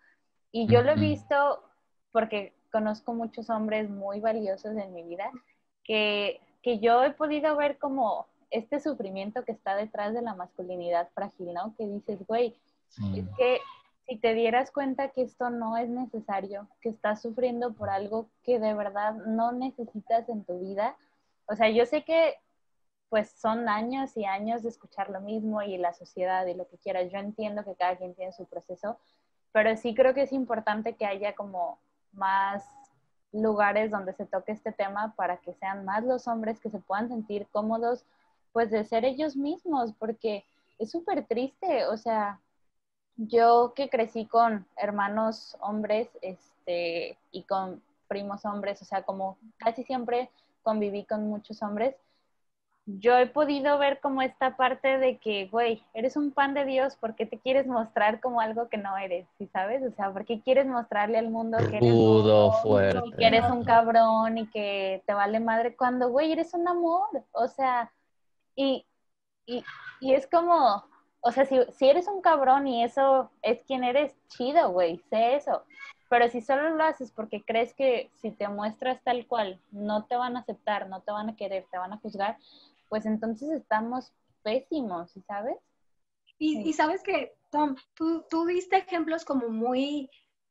[0.52, 1.62] Y yo lo he visto
[2.10, 5.30] porque conozco muchos hombres muy valiosos en mi vida
[5.84, 11.10] que, que yo he podido ver como este sufrimiento que está detrás de la masculinidad
[11.12, 11.74] frágil, ¿no?
[11.76, 12.56] Que dices, güey,
[13.14, 13.60] es que
[14.06, 18.58] si te dieras cuenta que esto no es necesario, que estás sufriendo por algo que
[18.58, 20.96] de verdad no necesitas en tu vida,
[21.46, 22.36] o sea, yo sé que
[23.08, 26.78] pues son años y años de escuchar lo mismo y la sociedad y lo que
[26.78, 27.12] quieras.
[27.12, 28.98] Yo entiendo que cada quien tiene su proceso,
[29.52, 31.78] pero sí creo que es importante que haya como
[32.12, 32.64] más
[33.32, 37.08] lugares donde se toque este tema para que sean más los hombres que se puedan
[37.08, 38.04] sentir cómodos
[38.52, 40.44] pues de ser ellos mismos, porque
[40.78, 42.40] es súper triste, o sea,
[43.16, 49.84] yo que crecí con hermanos hombres este, y con primos hombres, o sea, como casi
[49.84, 50.30] siempre
[50.62, 51.94] conviví con muchos hombres,
[52.84, 56.96] yo he podido ver como esta parte de que, güey, eres un pan de Dios,
[56.96, 59.26] ¿por qué te quieres mostrar como algo que no eres?
[59.38, 59.82] ¿Sí sabes?
[59.84, 61.94] O sea, ¿por qué quieres mostrarle al mundo que eres,
[62.62, 63.00] fuerte.
[63.16, 67.08] que eres un cabrón y que te vale madre cuando, güey, eres un amor?
[67.30, 67.92] O sea,
[68.56, 68.84] y,
[69.46, 69.64] y,
[70.00, 70.84] y es como,
[71.20, 75.36] o sea, si, si eres un cabrón y eso es quien eres, chido, güey, sé
[75.36, 75.62] eso.
[76.12, 80.14] Pero si solo lo haces porque crees que si te muestras tal cual, no te
[80.14, 82.36] van a aceptar, no te van a querer, te van a juzgar,
[82.90, 85.56] pues entonces estamos pésimos, ¿sabes?
[86.36, 90.10] Y, y sabes que, Tom, tú, tú diste ejemplos como muy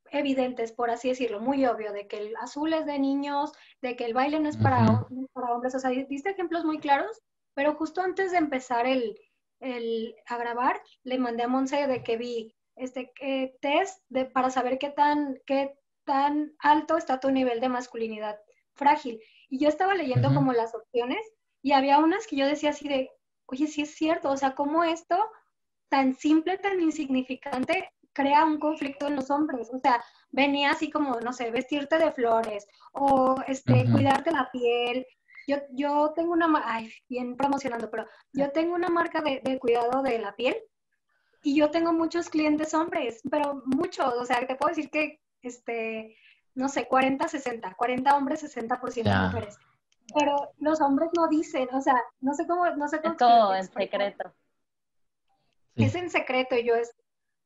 [0.10, 3.52] evidentes, por así decirlo, muy obvio, de que el azul es de niños,
[3.84, 7.22] de que el baile no es para, para hombres, o sea, diste ejemplos muy claros,
[7.54, 9.16] pero justo antes de empezar el,
[9.60, 14.50] el, a grabar, le mandé a Monse de que vi este eh, test de, para
[14.50, 18.40] saber qué tan, qué tan alto está tu nivel de masculinidad
[18.74, 19.22] frágil.
[19.50, 21.22] Y yo estaba leyendo como las opciones
[21.62, 23.10] y había unas que yo decía así de,
[23.46, 25.18] oye, sí es cierto, o sea, ¿cómo esto
[25.90, 29.70] tan simple, tan insignificante crea un conflicto en los hombres?
[29.74, 35.06] O sea, venía así como, no sé, vestirte de flores o este, cuidarte la piel.
[35.48, 40.02] Yo, yo tengo una, ay, bien promocionando, pero yo tengo una marca de, de cuidado
[40.02, 40.56] de la piel
[41.44, 46.16] y yo tengo muchos clientes hombres, pero muchos, o sea, te puedo decir que, este,
[46.54, 49.58] no sé, 40, 60, 40 hombres, 60% mujeres.
[50.14, 53.14] Pero los hombres no dicen, o sea, no sé cómo, no sé cómo.
[53.14, 54.34] Es todo en secreto.
[55.76, 56.94] Es en secreto y yo es,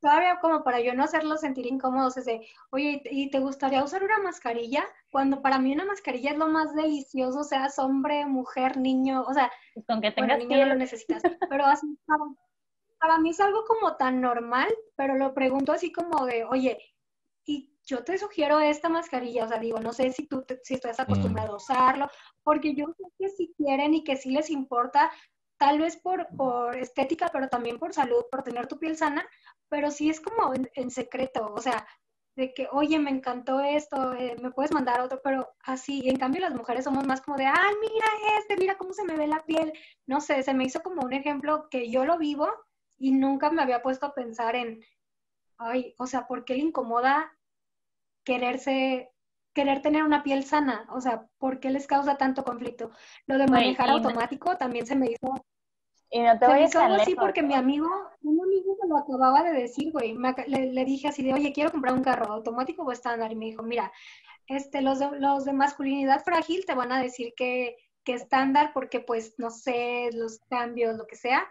[0.00, 4.02] todavía como para yo no hacerlos sentir incómodos, es de, oye, ¿y te gustaría usar
[4.02, 4.84] una mascarilla?
[5.10, 9.32] Cuando para mí una mascarilla es lo más delicioso, o sea, hombre, mujer, niño, o
[9.32, 11.98] sea, pues con que tengas niño no lo necesitas, pero así,
[12.98, 16.78] para mí es algo como tan normal, pero lo pregunto así como de, oye,
[17.44, 20.98] y yo te sugiero esta mascarilla, o sea, digo, no sé si tú si estás
[20.98, 22.10] acostumbrado a usarlo,
[22.42, 25.12] porque yo sé que si quieren y que sí les importa,
[25.58, 29.26] tal vez por, por estética, pero también por salud, por tener tu piel sana,
[29.68, 31.86] pero sí es como en, secreto, o sea,
[32.34, 36.18] de que, oye, me encantó esto, eh, me puedes mandar otro, pero así, y en
[36.18, 38.06] cambio las mujeres somos más como de, ay, mira
[38.38, 39.72] este, mira cómo se me ve la piel,
[40.06, 42.48] no sé, se me hizo como un ejemplo que yo lo vivo
[42.98, 44.82] y nunca me había puesto a pensar en,
[45.58, 47.32] ay, o sea, ¿por qué le incomoda
[48.24, 49.10] quererse,
[49.54, 50.86] querer tener una piel sana?
[50.90, 52.90] O sea, ¿por qué les causa tanto conflicto?
[53.26, 55.34] Lo de manejar automático también se me hizo
[56.10, 57.88] y no te se voy me hizo algo así porque mi amigo,
[58.22, 60.14] un amigo me lo acababa de decir, güey.
[60.14, 63.32] Me le, le dije así de, oye, quiero comprar un carro automático o estándar.
[63.32, 63.92] Y me dijo, mira,
[64.46, 69.00] este, los de, los de masculinidad frágil te van a decir que, que estándar porque,
[69.00, 71.46] pues, no sé, los cambios, lo que sea.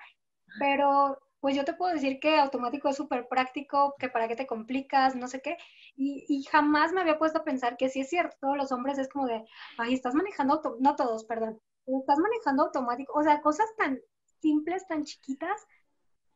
[0.58, 4.48] Pero, pues yo te puedo decir que automático es súper práctico, que para qué te
[4.48, 5.58] complicas, no sé qué.
[5.96, 8.98] Y, y jamás me había puesto a pensar que sí es cierto, todos los hombres
[8.98, 9.46] es como de,
[9.78, 13.14] ay, estás manejando, no todos, perdón, estás manejando automático.
[13.14, 14.02] O sea, cosas tan
[14.41, 15.68] simples, tan chiquitas,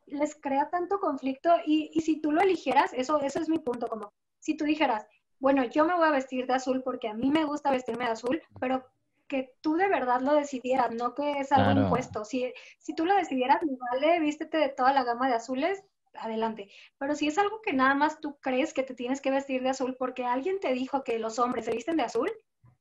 [0.06, 3.88] les crea tanto conflicto y, y si tú lo eligieras, eso, eso es mi punto,
[3.88, 5.08] como si tú dijeras,
[5.40, 8.12] bueno, yo me voy a vestir de azul porque a mí me gusta vestirme de
[8.12, 8.86] azul, pero
[9.30, 11.84] que tú de verdad lo decidieras, no que es algo Claro.
[11.84, 12.26] impuesto.
[12.26, 15.82] Si, si tú lo decidieras, me vale, vístete de toda la gama de azules,
[16.16, 16.70] adelante.
[16.98, 19.70] Pero si es algo que nada más tú crees que te tienes que vestir de
[19.70, 22.30] azul porque alguien te dijo que los hombres se visten de azul,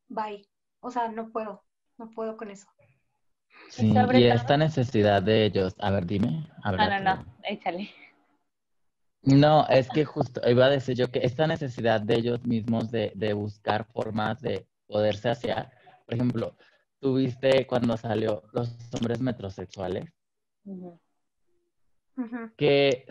[0.08, 0.48] bye.
[0.80, 1.62] O sea, no puedo,
[1.98, 2.66] no puedo con eso.
[3.68, 6.48] Sí, y esta necesidad de ellos, a ver, dime.
[6.64, 7.90] A ver, No, no, no, échale.
[9.22, 13.12] No, es que justo iba a decir yo que esta necesidad de ellos mismos de,
[13.14, 15.77] de buscar formas de poderse saciar.
[16.08, 16.56] Por ejemplo,
[17.00, 20.06] tuviste cuando salió los hombres metrosexuales.
[20.64, 20.98] Ujú.
[22.56, 23.04] que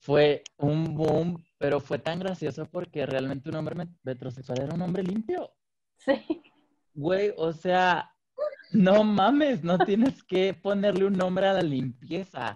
[0.00, 4.82] fue un boom, pero fue tan gracioso porque realmente un hombre met- metrosexual era un
[4.82, 5.52] hombre limpio.
[5.96, 6.42] Sí.
[6.92, 8.12] Güey, o sea,
[8.72, 12.54] no mames, no tienes que ponerle un nombre a la limpieza,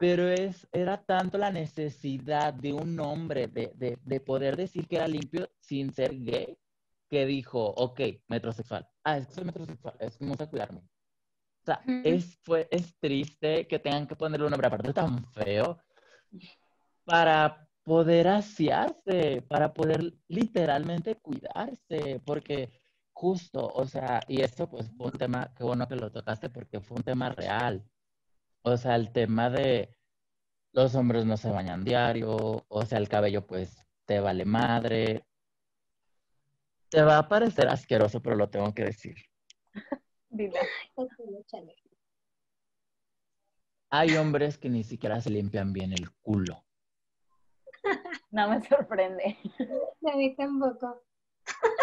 [0.00, 4.96] pero es, era tanto la necesidad de un hombre de, de, de poder decir que
[4.96, 6.58] era limpio sin ser gay,
[7.08, 8.86] que dijo, ok, metrosexual.
[9.08, 10.80] Ah, es que soy metrosexual, es que me gusta cuidarme.
[10.80, 12.00] O sea, Ujú.
[12.04, 15.78] es, fue, es triste que tengan que ponerle un nombre aparte tan feo
[17.04, 22.70] para poder asearse, para poder literalmente cuidarse, porque
[23.14, 26.80] justo, o sea, y esto pues fue un tema, qué bueno que lo tocaste porque
[26.80, 27.82] fue un tema real.
[28.62, 29.96] O sea, el tema de
[30.72, 35.24] los hombres no se bañan diario, o sea, el cabello pues te vale madre.
[36.88, 39.16] Te va a parecer asqueroso, pero lo tengo que decir.
[40.30, 40.60] Dile.
[43.90, 46.64] Hay hombres que ni siquiera se limpian bien el culo.
[48.30, 49.38] No me sorprende.
[50.12, 51.02] A mí tampoco.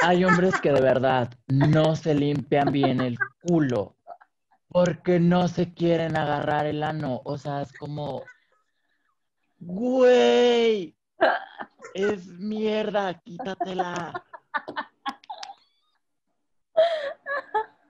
[0.04, 3.96] Hay hombres que de verdad no se limpian bien el culo
[4.68, 7.22] porque no se quieren agarrar el ano.
[7.24, 8.24] O sea, es como,
[9.58, 10.96] güey,
[11.94, 14.26] es mierda, quítatela.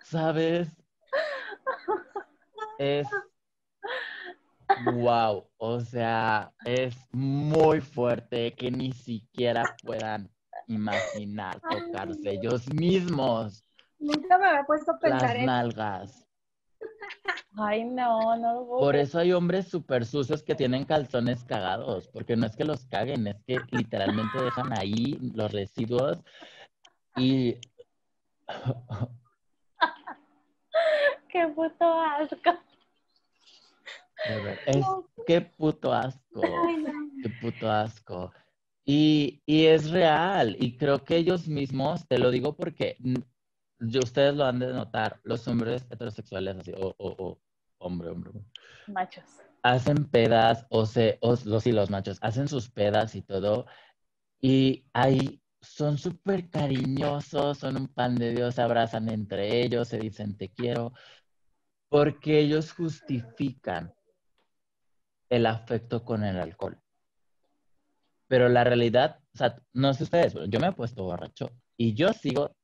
[0.03, 0.69] ¿Sabes?
[2.77, 3.07] Es
[4.93, 10.29] wow, o sea, es muy fuerte que ni siquiera puedan
[10.67, 13.65] imaginar tocarse ellos mismos
[13.99, 16.27] Nunca me había puesto a pensar las en nalgas.
[17.57, 22.07] Ay, no, no lo puedo Por eso hay hombres súper sucios que tienen calzones cagados,
[22.09, 26.19] porque no es que los caguen, es que literalmente dejan ahí los residuos
[27.15, 27.57] y
[31.29, 32.53] Qué puto asco.
[35.27, 36.91] Qué puto asco, Ay, no.
[37.21, 38.31] qué puto asco.
[38.85, 42.97] Y, y es real, y creo que ellos mismos, te lo digo porque
[43.79, 47.41] yo, ustedes lo han de notar, los hombres heterosexuales, así, o, o, o
[47.79, 48.45] hombre, hombre, hombre,
[48.87, 49.23] Machos.
[49.63, 53.65] hacen pedas, o se, o los y los machos, hacen sus pedas y todo,
[54.39, 59.97] y ahí son súper cariñosos, son un pan de Dios, se abrazan entre ellos, se
[59.99, 60.93] dicen te quiero,
[61.89, 63.93] porque ellos justifican
[65.29, 66.79] el afecto con el alcohol.
[68.27, 71.93] Pero la realidad, o sea, no sé ustedes, pero yo me he puesto borracho y
[71.93, 72.55] yo sigo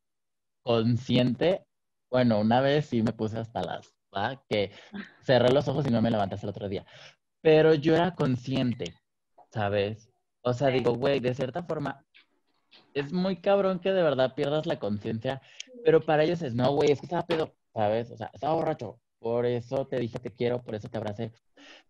[0.64, 1.66] consciente.
[2.10, 4.44] Bueno, una vez sí me puse hasta las, ¿va?
[4.50, 4.72] que
[5.24, 6.86] cerré los ojos y no me levanté hasta el otro día.
[7.42, 8.96] Pero yo era consciente,
[9.52, 10.10] ¿sabes?
[10.44, 12.04] O sea, digo, güey, de cierta forma,
[12.94, 15.42] es muy cabrón que de verdad pierdas la conciencia,
[15.84, 18.12] pero para ellos es, no, güey, es que estaba pedo, ¿sabes?
[18.12, 21.32] O sea, estaba borracho, por eso te dije te quiero, por eso te abracé.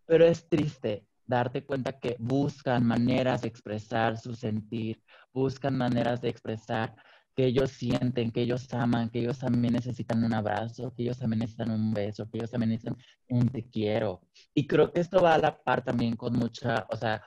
[0.06, 5.02] Pero es triste darte cuenta que buscan maneras de expresar su sentir,
[5.34, 6.96] buscan maneras de expresar
[7.36, 11.40] que ellos sienten, que ellos aman, que ellos también necesitan un abrazo, que ellos también
[11.40, 12.98] necesitan un beso, que ellos también necesitan
[13.30, 14.22] un te quiero.
[14.54, 17.24] Y creo que esto va a la par también con mucha, o sea,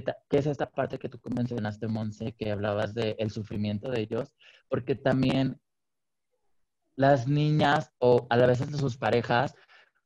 [0.00, 4.34] que, es esta parte que tú mencionaste, Monse, que hablabas del el sufrimiento de ellos,
[4.68, 5.60] porque también
[6.96, 9.54] las niñas o a veces sus parejas,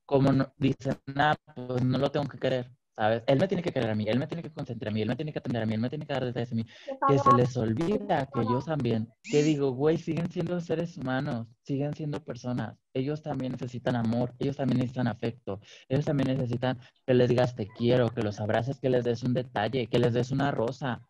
[0.04, 3.22] como dicen, ah, pues no lo tengo que querer, ¿sabes?
[3.26, 5.08] Él me tiene que querer a mí, él me tiene que concentrar a mí, él
[5.08, 6.66] me tiene que atender a mí, él me tiene que dar detalles a mí.
[7.06, 11.94] Que se les olvida que ellos también, que digo, güey, siguen siendo seres humanos, siguen
[11.94, 12.76] siendo personas.
[12.94, 17.68] Ellos también necesitan amor, ellos también necesitan afecto, ellos también necesitan que les digas te
[17.68, 21.02] quiero, que los abraces, que les des un detalle, que les des una rosa.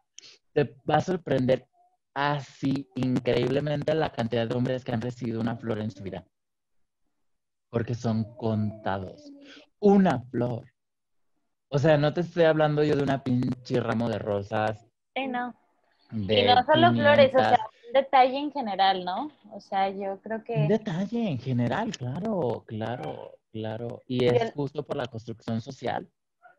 [0.52, 1.68] Te va a sorprender
[2.14, 6.26] así increíblemente la cantidad de hombres que han recibido una flor en su vida.
[7.70, 9.30] Porque son contados.
[9.78, 10.64] Una flor
[11.68, 14.86] o sea, no te estoy hablando yo de una pinche ramo de rosas.
[15.14, 15.54] Sí, no.
[16.12, 19.30] y no solo flores, o sea, un detalle en general, ¿no?
[19.50, 20.54] O sea, yo creo que...
[20.54, 24.02] Un detalle en general, claro, claro, claro.
[24.06, 26.08] Y es justo por la construcción social.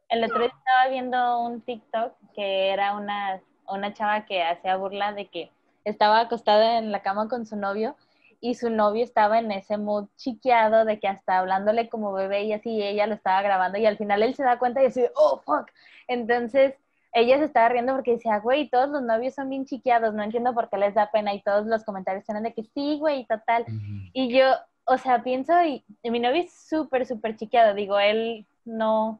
[0.09, 5.13] El otro día estaba viendo un TikTok que era una, una chava que hacía burla
[5.13, 5.51] de que
[5.83, 7.95] estaba acostada en la cama con su novio
[8.39, 12.53] y su novio estaba en ese mood chiqueado de que hasta hablándole como bebé y
[12.53, 15.41] así ella lo estaba grabando y al final él se da cuenta y dice, oh,
[15.43, 15.69] fuck.
[16.07, 16.75] Entonces
[17.13, 20.53] ella se estaba riendo porque decía, güey, todos los novios son bien chiqueados, no entiendo
[20.53, 23.65] por qué les da pena y todos los comentarios eran de que sí, güey, total.
[24.13, 24.45] Y yo,
[24.85, 29.19] o sea, pienso y, mi novio es súper, súper chiqueado, digo, él no,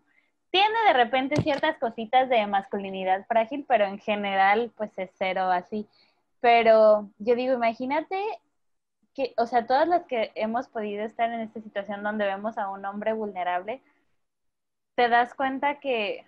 [0.51, 5.87] tiene de repente ciertas cositas de masculinidad frágil, pero en general pues es cero así.
[6.39, 8.21] Pero yo digo, imagínate
[9.37, 12.85] o sea, todas las que hemos podido estar en esta situación donde vemos a un
[12.85, 13.81] hombre vulnerable,
[14.95, 16.25] te das cuenta que,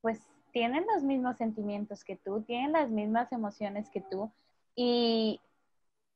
[0.00, 0.20] pues,
[0.52, 4.30] tienen los mismos sentimientos que tú, tienen las mismas emociones que tú,
[4.74, 5.40] y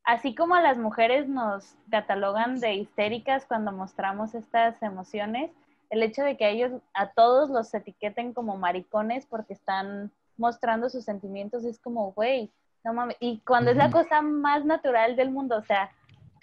[0.05, 5.51] así como a las mujeres nos catalogan de histéricas cuando mostramos estas emociones,
[5.91, 10.89] el hecho de que a ellos, a todos los etiqueten como maricones porque están mostrando
[10.91, 12.51] sus sentimientos es como, güey,
[12.85, 13.16] no mames.
[13.20, 15.91] Y cuando es la cosa más natural del mundo, o sea,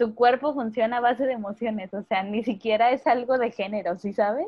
[0.03, 3.97] tu cuerpo funciona a base de emociones, o sea, ni siquiera es algo de género,
[3.97, 4.47] ¿sí sabes?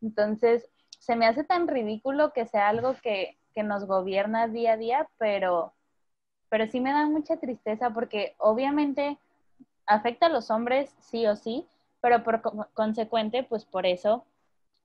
[0.00, 0.70] Entonces,
[1.00, 5.06] se me hace tan ridículo que sea algo que, que nos gobierna día a día,
[5.18, 5.74] pero,
[6.48, 9.18] pero sí me da mucha tristeza porque obviamente
[9.84, 11.66] afecta a los hombres sí o sí,
[12.00, 12.40] pero por
[12.72, 14.24] consecuente, pues por eso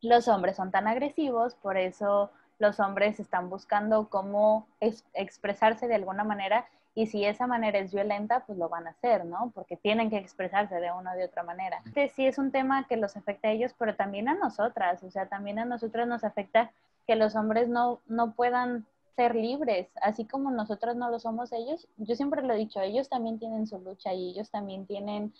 [0.01, 4.68] los hombres son tan agresivos, por eso los hombres están buscando cómo
[5.14, 9.26] expresarse de alguna manera y si esa manera es violenta, pues lo van a hacer,
[9.26, 9.52] ¿no?
[9.56, 11.82] Porque tienen que expresarse de una o de otra manera.
[12.16, 15.28] Sí es un tema que los afecta a ellos, pero también a nosotras, o sea,
[15.28, 16.72] también a nosotras nos afecta
[17.08, 18.86] que los hombres no, no puedan
[19.16, 21.88] ser libres, así como nosotros no lo somos ellos.
[21.98, 25.34] Yo siempre lo he dicho, ellos también tienen su lucha y ellos también tienen,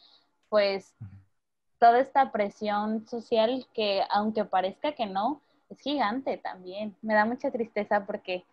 [0.50, 0.96] pues,
[1.80, 6.96] toda esta presión social que, aunque parezca que no, es gigante también.
[7.02, 8.46] Me da mucha tristeza porque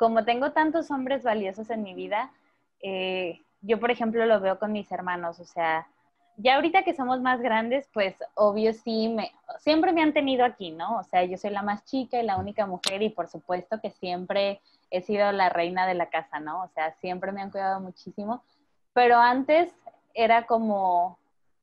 [0.00, 2.32] como tengo tantos hombres valiosos en mi vida,
[2.82, 5.86] eh, yo, por ejemplo, lo veo con mis hermanos, o sea,
[6.38, 10.70] ya ahorita que somos más grandes, pues obvio sí, me, siempre me han tenido aquí,
[10.70, 11.00] ¿no?
[11.00, 13.90] O sea, yo soy la más chica y la única mujer y por supuesto que
[13.90, 16.62] siempre he sido la reina de la casa, ¿no?
[16.62, 18.42] O sea, siempre me han cuidado muchísimo,
[18.94, 19.70] pero antes
[20.14, 21.18] era como,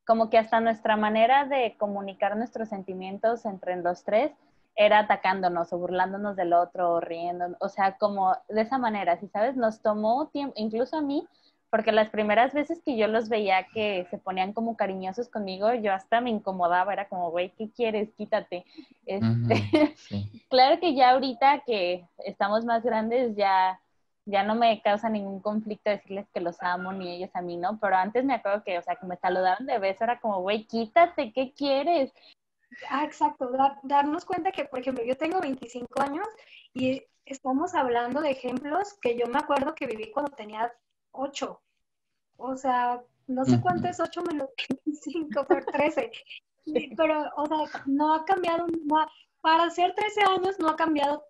[0.05, 4.31] como que hasta nuestra manera de comunicar nuestros sentimientos entre los tres
[4.77, 9.27] era atacándonos o burlándonos del otro o riendo, o sea, como de esa manera, si
[9.27, 11.27] sabes, nos tomó tiempo, incluso a mí,
[11.71, 15.93] porque las primeras veces que yo los veía que se ponían como cariñosos conmigo, yo
[15.93, 18.13] hasta me incomodaba, era como, güey, ¿qué quieres?
[18.13, 18.65] Quítate.
[19.05, 19.95] Este,
[20.49, 23.81] claro que ya ahorita que estamos más grandes, ya,
[24.25, 27.79] ya no me causa ningún conflicto decirles que los amo ni ellos a mí, ¿no?
[27.81, 30.65] Pero antes me acuerdo que, o sea, que me saludaron de beso, era como, güey,
[30.65, 32.13] quítate, ¿qué quieres?
[32.89, 33.51] Ah, exacto,
[33.83, 36.27] darnos cuenta que, por ejemplo, yo tengo 25 años
[36.73, 40.71] y estamos hablando de ejemplos que yo me acuerdo que viví cuando tenía
[41.11, 41.61] 8.
[42.37, 44.49] O sea, no sé cuánto es 8 menos
[44.85, 46.11] 25 por 13.
[46.95, 48.67] Pero, o sea, no ha cambiado,
[49.41, 51.25] para ser 13 años no ha cambiado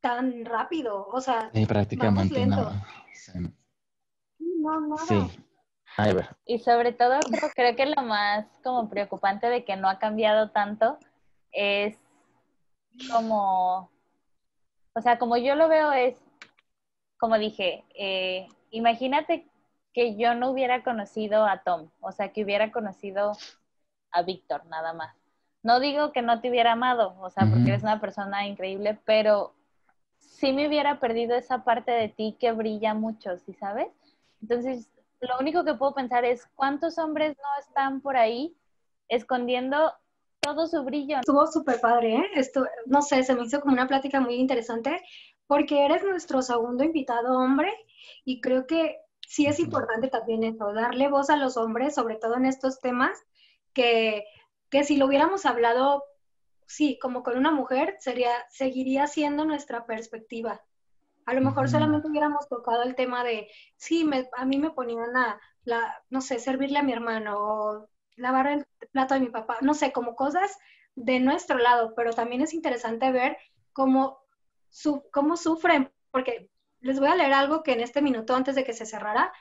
[0.00, 1.06] tan rápido.
[1.08, 2.70] O sea, prácticamente no.
[4.38, 4.96] No, no.
[4.98, 5.16] Sí.
[6.46, 7.20] Y sobre todo
[7.54, 10.98] creo, que lo más como preocupante de que no ha cambiado tanto
[11.52, 11.98] es
[13.10, 13.90] como,
[14.94, 16.16] o sea, como yo lo veo es,
[17.18, 19.46] como dije, eh, imagínate
[19.92, 23.32] que yo no hubiera conocido a Tom, o sea, que hubiera conocido
[24.10, 25.14] a Víctor nada más.
[25.62, 29.54] No digo que no te hubiera amado, o sea, porque eres una persona increíble, pero
[30.18, 33.88] sí me hubiera perdido esa parte de ti que brilla mucho, ¿sí sabes?
[34.40, 34.90] Entonces,
[35.22, 38.56] lo único que puedo pensar es cuántos hombres no están por ahí
[39.08, 39.92] escondiendo
[40.40, 41.18] todo su brillo.
[41.18, 42.30] Estuvo súper padre, ¿eh?
[42.34, 45.00] Esto, no sé, se me hizo como una plática muy interesante
[45.46, 47.72] porque eres nuestro segundo invitado hombre
[48.24, 48.96] y creo que
[49.26, 53.18] sí es importante también eso, darle voz a los hombres, sobre todo en estos temas,
[53.72, 54.24] que,
[54.70, 56.04] que si lo hubiéramos hablado,
[56.66, 60.62] sí, como con una mujer, sería, seguiría siendo nuestra perspectiva.
[61.26, 65.16] A lo mejor solamente hubiéramos tocado el tema de, sí, me, a mí me ponían
[65.16, 69.58] a, la, no sé, servirle a mi hermano o lavar el plato de mi papá,
[69.60, 70.56] no sé, como cosas
[70.94, 73.36] de nuestro lado, pero también es interesante ver
[73.72, 74.18] cómo,
[74.68, 76.50] su, cómo sufren, porque
[76.80, 79.32] les voy a leer algo que en este minuto antes de que se cerrara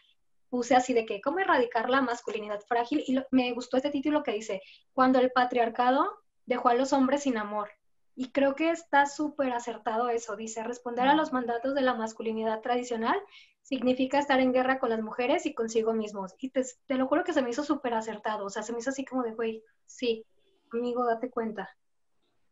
[0.50, 4.34] puse así de que cómo erradicar la masculinidad frágil y me gustó este título que
[4.34, 4.62] dice,
[4.94, 7.70] cuando el patriarcado dejó a los hombres sin amor.
[8.16, 12.62] Y creo que está súper acertado eso, dice, responder a los mandatos de la masculinidad
[12.62, 13.18] tradicional
[13.62, 16.36] significa estar en guerra con las mujeres y consigo mismos.
[16.40, 18.90] Y te, lo juro que se me hizo súper acertado, o sea, se me hizo
[18.90, 20.26] así como de, güey, sí,
[20.74, 21.70] amigo, date cuenta.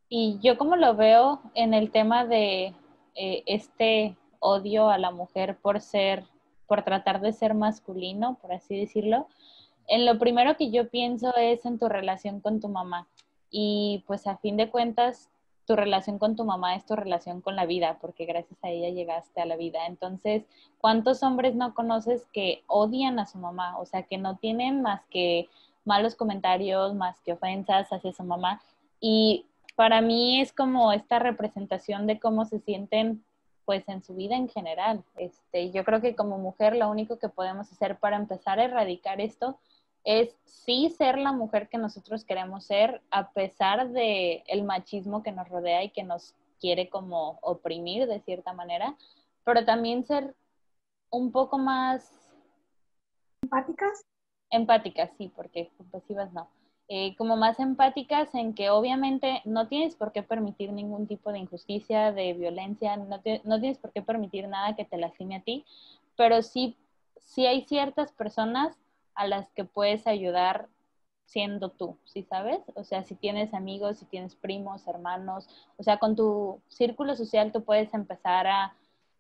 [0.08, 2.74] Y yo como lo veo en el tema de
[3.16, 6.24] eh, este odio a la mujer por ser,
[6.68, 9.28] por tratar de ser masculino, por así decirlo,
[9.88, 13.08] en lo primero que yo pienso es en tu relación con tu mamá.
[13.52, 15.30] Y pues a fin de cuentas,
[15.70, 18.90] tu relación con tu mamá es tu relación con la vida, porque gracias a ella
[18.90, 19.86] llegaste a la vida.
[19.86, 20.42] Entonces,
[20.82, 23.78] ¿cuántos hombres no conoces que odian a su mamá?
[23.78, 25.48] O sea, que no tienen más que
[25.86, 28.60] malos comentarios, más que ofensas hacia su mamá.
[29.00, 29.46] Y
[29.76, 33.24] para mí es como esta representación de cómo se sienten
[33.66, 35.04] pues en su vida en general.
[35.18, 39.22] Este, yo creo que como mujer lo único que podemos hacer para empezar a erradicar
[39.22, 39.60] esto
[40.04, 45.32] es sí ser la mujer que nosotros queremos ser a pesar de el machismo que
[45.32, 48.96] nos rodea y que nos quiere como oprimir de cierta manera,
[49.44, 50.36] pero también ser
[51.10, 52.30] un poco más
[53.42, 54.06] empáticas.
[54.52, 56.50] Empáticas, sí, porque compasivas no.
[56.92, 61.38] Eh, como más empáticas en que obviamente no tienes por qué permitir ningún tipo de
[61.38, 65.66] injusticia, de violencia, no, tienes por qué permitir nada que te lastime a ti,
[66.18, 66.76] pero sí,
[67.20, 68.76] sí hay ciertas personas
[69.20, 70.70] a las que puedes ayudar
[71.26, 72.62] siendo tú, ¿sí sabes?
[72.74, 75.46] O sea, si tienes amigos, si tienes primos, hermanos,
[75.78, 78.74] o sea, con tu círculo social tú puedes empezar a,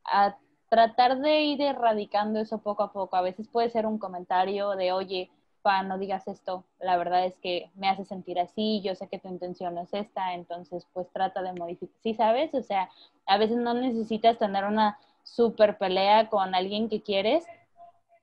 [0.05, 0.37] a
[0.69, 3.17] tratar de ir erradicando eso poco a poco.
[3.17, 5.29] A veces puede ser un comentario de, oye,
[5.61, 9.19] pa, no digas esto, la verdad es que me hace sentir así, yo sé que
[9.19, 12.53] tu intención no es esta, entonces pues trata de modificar, ¿sí sabes?
[12.53, 12.89] O sea,
[13.25, 17.45] a veces no necesitas tener una super pelea con alguien que quieres,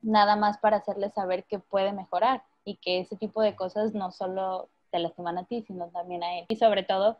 [0.03, 4.11] nada más para hacerle saber que puede mejorar y que ese tipo de cosas no
[4.13, 6.47] solo te lastiman a ti, sino también a él.
[6.49, 7.19] Y sobre todo,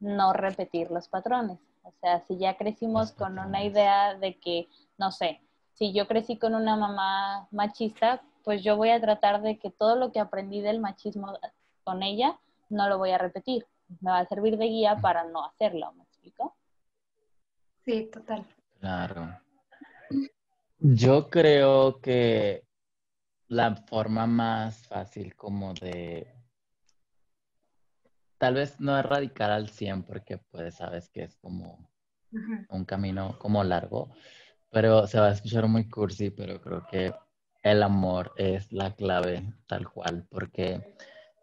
[0.00, 1.58] no repetir los patrones.
[1.82, 5.40] O sea, si ya crecimos con una idea de que, no sé,
[5.74, 9.96] si yo crecí con una mamá machista, pues yo voy a tratar de que todo
[9.96, 11.38] lo que aprendí del machismo
[11.84, 12.38] con ella
[12.68, 13.66] no lo voy a repetir.
[14.00, 16.54] Me va a servir de guía para no hacerlo, ¿me explico?
[17.84, 18.44] Sí, total.
[18.80, 19.38] Claro.
[20.78, 22.64] Yo creo que
[23.48, 26.34] la forma más fácil como de
[28.38, 31.90] tal vez no erradicar al 100 porque pues sabes que es como
[32.68, 34.10] un camino como largo,
[34.70, 37.14] pero se va a escuchar muy cursi, pero creo que
[37.62, 40.94] el amor es la clave tal cual, porque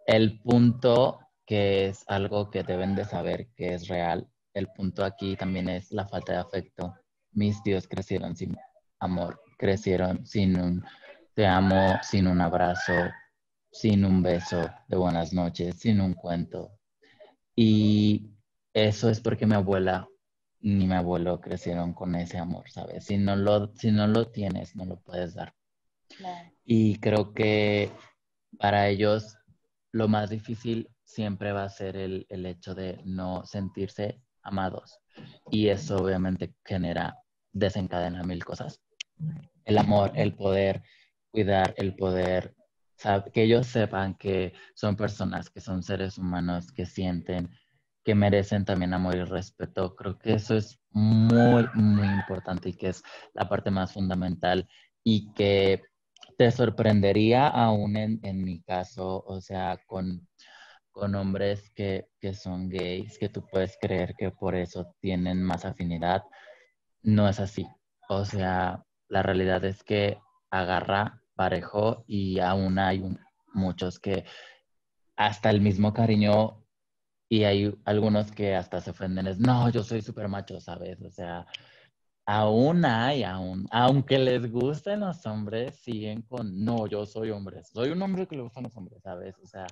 [0.06, 5.36] el punto que es algo que deben de saber que es real, el punto aquí
[5.36, 6.94] también es la falta de afecto.
[7.32, 8.56] Mis tíos crecieron sin
[9.04, 10.84] amor, crecieron sin un
[11.34, 12.94] te amo, sin un abrazo,
[13.72, 16.72] sin un beso de buenas noches, sin un cuento.
[17.56, 18.30] Y
[18.74, 20.08] eso es porque mi abuela
[20.64, 23.06] ni mi abuelo crecieron con ese amor, ¿sabes?
[23.06, 25.54] Si no lo, si no lo tienes, no lo puedes dar.
[26.64, 27.92] Y creo que
[28.58, 29.36] para ellos
[29.92, 35.00] lo más difícil siempre va a ser el, el hecho de no sentirse amados.
[35.52, 37.18] Y eso obviamente genera,
[37.52, 38.82] desencadena mil cosas.
[39.66, 40.84] El amor, el poder
[41.32, 42.56] cuidar, el poder,
[43.34, 47.50] que ellos sepan que son personas, que son seres humanos, que sienten,
[48.04, 49.96] que merecen también amor y respeto.
[49.96, 53.04] Creo que eso es muy, muy importante y que es
[53.34, 54.68] la parte más fundamental
[55.04, 55.82] y que
[56.38, 60.28] te sorprendería aún en, en mi caso, o sea, con,
[60.92, 65.66] con hombres que, que, son gays, que tú puedes creer que por eso tienen más
[65.66, 66.24] afinidad.
[67.02, 67.68] No es así.
[68.10, 73.04] O sea, la realidad es que agarra parejo y aún hay
[73.54, 74.26] muchos que
[75.16, 76.64] hasta el mismo cariño
[77.30, 81.02] y hay algunos que hasta se ofenden, es, no, yo soy súper macho, ¿sabes?
[81.02, 81.48] O sea,
[82.26, 87.90] aún hay, aún, aunque les gusten los hombres, siguen con, no, yo soy hombre, soy
[87.90, 89.36] un hombre que le gustan los hombres, ¿sabes?
[89.42, 89.66] O sea,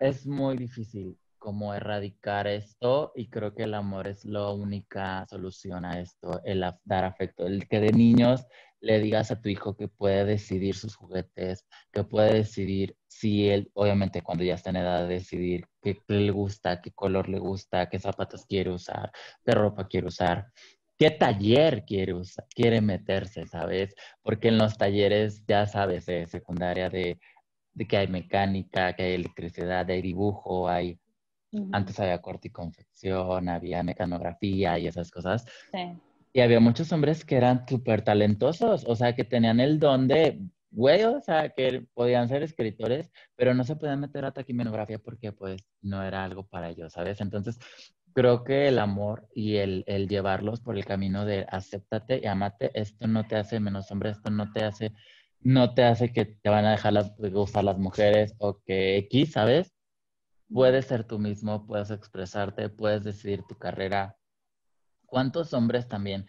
[0.00, 5.84] es muy difícil como erradicar esto y creo que el amor es la única solución
[5.84, 8.46] a esto, el dar afecto, el que de niños
[8.80, 13.70] le digas a tu hijo que puede decidir sus juguetes, que puede decidir si él,
[13.74, 17.88] obviamente cuando ya está en edad de decidir qué, le gusta, qué color le gusta,
[17.88, 19.10] qué zapatos quiere usar,
[19.44, 20.46] qué ropa quiere usar,
[20.98, 23.94] qué taller quiere, usar, quiere meterse, ¿sabes?
[24.22, 27.18] Porque en los talleres, ya sabes, de secundaria, de,
[27.74, 30.99] de que hay mecánica, que hay electricidad, hay dibujo, hay
[31.72, 35.44] antes había corte y confección, había mecanografía y esas cosas.
[35.72, 35.98] Sí.
[36.32, 40.40] Y había muchos hombres que eran súper talentosos, o sea, que tenían el don de,
[40.70, 45.32] güey, o sea, que podían ser escritores, pero no se podían meter a taquimenografía porque
[45.32, 47.20] pues no era algo para ellos, ¿sabes?
[47.20, 47.58] Entonces,
[48.12, 52.70] creo que el amor y el, el llevarlos por el camino de acéptate y amate,
[52.74, 54.92] esto no te hace menos hombre, esto no te hace,
[55.40, 59.32] no te hace que te van a dejar las, gustar las mujeres o que X,
[59.32, 59.72] ¿sabes?
[60.52, 64.16] Puedes ser tú mismo, puedes expresarte, puedes decidir tu carrera.
[65.06, 66.26] ¿Cuántos hombres también,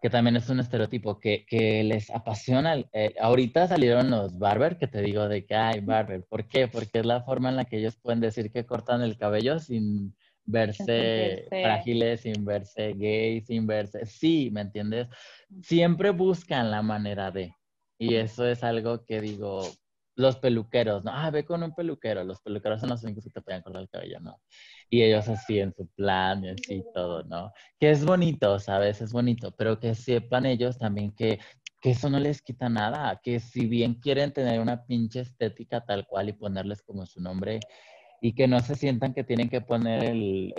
[0.00, 2.76] que también es un estereotipo, que, que les apasiona?
[2.92, 6.24] Eh, ahorita salieron los barber, que te digo de que hay barber.
[6.24, 6.68] ¿Por qué?
[6.68, 10.14] Porque es la forma en la que ellos pueden decir que cortan el cabello sin
[10.44, 14.06] verse frágiles, sin verse gay, sin verse...
[14.06, 15.08] Sí, ¿me entiendes?
[15.62, 17.54] Siempre buscan la manera de.
[17.98, 19.62] Y eso es algo que digo,
[20.16, 21.12] los peluqueros, ¿no?
[21.14, 22.24] Ah, ve con un peluquero.
[22.24, 24.40] Los peluqueros son los únicos que te pueden cortar el cabello, ¿no?
[24.88, 27.52] Y ellos así en su plan y así todo, ¿no?
[27.78, 29.02] Que es bonito, ¿sabes?
[29.02, 31.38] Es bonito, pero que sepan ellos también que,
[31.82, 36.06] que eso no les quita nada, que si bien quieren tener una pinche estética tal
[36.06, 37.60] cual y ponerles como su nombre
[38.22, 40.54] y que no se sientan que tienen que poner el,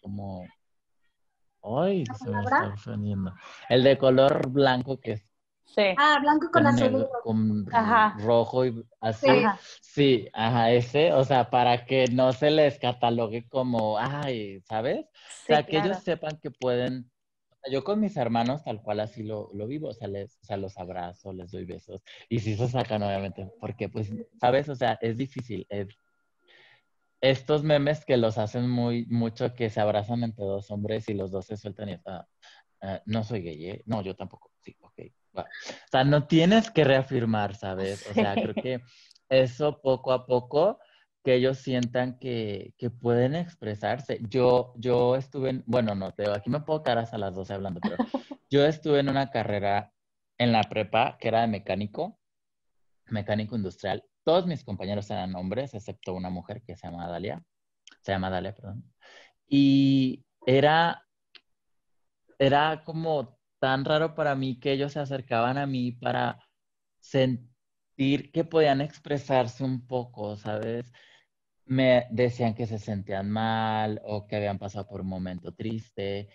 [0.00, 0.44] como
[1.62, 3.34] Ay, se me está ofendiendo.
[3.68, 5.29] El de color blanco que es
[5.74, 5.82] Sí.
[5.98, 7.08] Ah, blanco con, azul.
[7.22, 7.66] Con
[8.18, 9.26] rojo y así.
[9.80, 10.28] Sí.
[10.32, 15.06] ajá, ese, o sea, para que no se les catalogue como, ay, ¿sabes?
[15.06, 17.10] o sea, que ellos sepan que pueden,
[17.70, 20.56] yo con mis hermanos tal cual así lo, lo vivo, o sea, les, o sea,
[20.56, 24.10] los abrazo, les doy besos, y si se sacan, obviamente, porque pues,
[24.40, 24.68] ¿sabes?
[24.68, 25.66] O sea, es difícil,
[27.20, 31.30] estos memes que los hacen muy mucho que se abrazan entre dos hombres y los
[31.30, 32.26] dos se sueltan y ah,
[32.80, 33.82] ah, no soy gay, ¿eh?
[33.86, 35.00] no, yo tampoco, sí, ok,
[35.34, 35.44] o
[35.90, 38.06] sea, no tienes que reafirmar, ¿sabes?
[38.10, 38.80] O sea, creo que
[39.28, 40.78] eso poco a poco
[41.24, 44.20] que ellos sientan que, que, pueden expresarse.
[44.28, 47.80] Yo, yo estuve en, bueno, no, te aquí me puedo quedar hasta las 12 hablando,
[47.80, 47.96] pero
[48.50, 49.92] yo estuve en una carrera
[50.38, 52.18] en la prepa que era de mecánico,
[53.08, 54.04] mecánico industrial.
[54.24, 57.42] Todos mis compañeros eran hombres, excepto una mujer que se llama Dalia,
[58.00, 58.90] se llama Dalia, perdón.
[59.46, 61.06] Y era,
[62.38, 66.40] era como tan raro para mí que ellos se acercaban a mí para
[66.98, 70.92] sentir que podían expresarse un poco, ¿sabes?
[71.66, 76.28] Me decían que se sentían mal o que habían pasado por un momento triste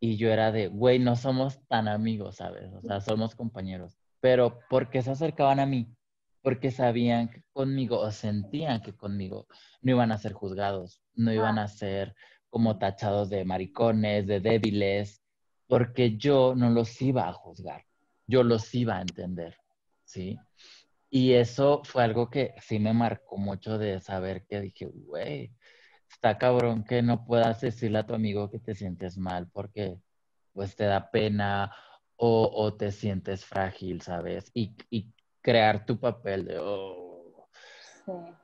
[0.00, 2.72] y yo era de, güey, no somos tan amigos, ¿sabes?
[2.72, 3.96] O sea, somos compañeros.
[4.20, 5.94] Pero ¿por qué se acercaban a mí?
[6.42, 9.46] Porque sabían que conmigo o sentían que conmigo
[9.82, 12.16] no iban a ser juzgados, no iban a ser
[12.50, 15.21] como tachados de maricones, de débiles,
[15.72, 17.86] porque yo no los iba a juzgar,
[18.26, 19.56] yo los iba a entender,
[20.04, 20.38] ¿sí?
[21.08, 25.50] Y eso fue algo que sí me marcó mucho de saber que dije, güey,
[26.10, 29.96] está cabrón que no puedas decirle a tu amigo que te sientes mal porque
[30.52, 31.72] pues te da pena
[32.16, 34.50] o, te sientes frágil, ¿sabes?
[34.52, 34.74] Y,
[35.40, 37.48] crear tu papel de, oh,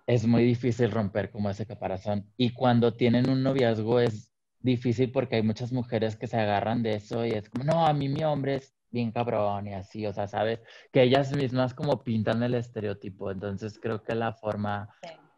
[0.06, 2.32] es muy difícil romper como ese caparazón.
[2.38, 6.94] Y cuando tienen un noviazgo es difícil porque hay muchas mujeres que se agarran de
[6.96, 10.12] eso y es como, no, a mí mi hombre es bien cabrón y así, o
[10.12, 10.60] sea, sabes,
[10.92, 14.88] que ellas mismas como pintan el estereotipo, entonces creo que la forma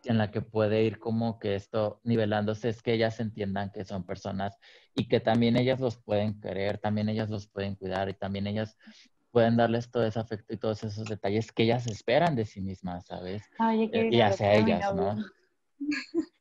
[0.05, 4.05] en la que puede ir como que esto nivelándose es que ellas entiendan que son
[4.05, 4.57] personas
[4.95, 8.79] y que también ellas los pueden querer, también ellas los pueden cuidar y también ellas
[9.31, 13.07] pueden darles todo ese afecto y todos esos detalles que ellas esperan de sí mismas,
[13.07, 13.43] ¿sabes?
[13.93, 15.17] Eh, y hacia ellas, ¿no?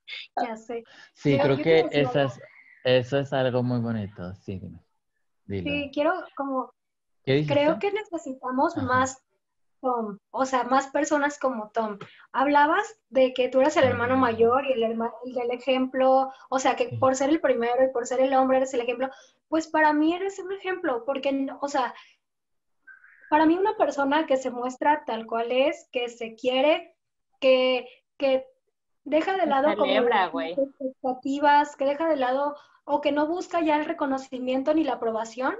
[0.43, 0.83] ya sé.
[1.13, 2.39] Sí, creo que esas,
[2.83, 4.61] eso es algo muy bonito, sí,
[5.47, 6.71] Sí, quiero como,
[7.23, 9.23] creo que necesitamos más
[9.81, 11.97] Tom, o sea, más personas como Tom.
[12.31, 16.75] Hablabas de que tú eres el hermano mayor y el, hermano, del ejemplo, o sea,
[16.75, 19.09] que por ser el primero y por ser el hombre eres el ejemplo.
[19.47, 21.93] Pues para mí eres un ejemplo, porque, o sea,
[23.29, 26.95] para mí una persona que se muestra tal cual es, que se quiere,
[27.39, 27.87] que,
[28.17, 28.45] que
[29.03, 33.85] deja de lado como expectativas, que deja de lado o que no busca ya el
[33.85, 35.55] reconocimiento ni la aprobación,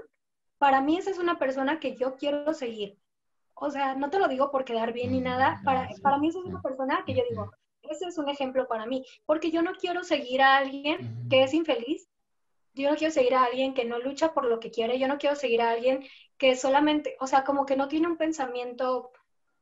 [0.58, 2.98] para mí esa es una persona que yo quiero seguir.
[3.54, 6.38] O sea, no te lo digo por quedar bien ni nada, para, para mí esa
[6.38, 7.50] es una persona que yo digo,
[7.82, 11.54] ese es un ejemplo para mí, porque yo no quiero seguir a alguien que es
[11.54, 12.08] infeliz,
[12.74, 15.18] yo no quiero seguir a alguien que no lucha por lo que quiere, yo no
[15.18, 16.04] quiero seguir a alguien
[16.38, 19.12] que solamente, o sea, como que no tiene un pensamiento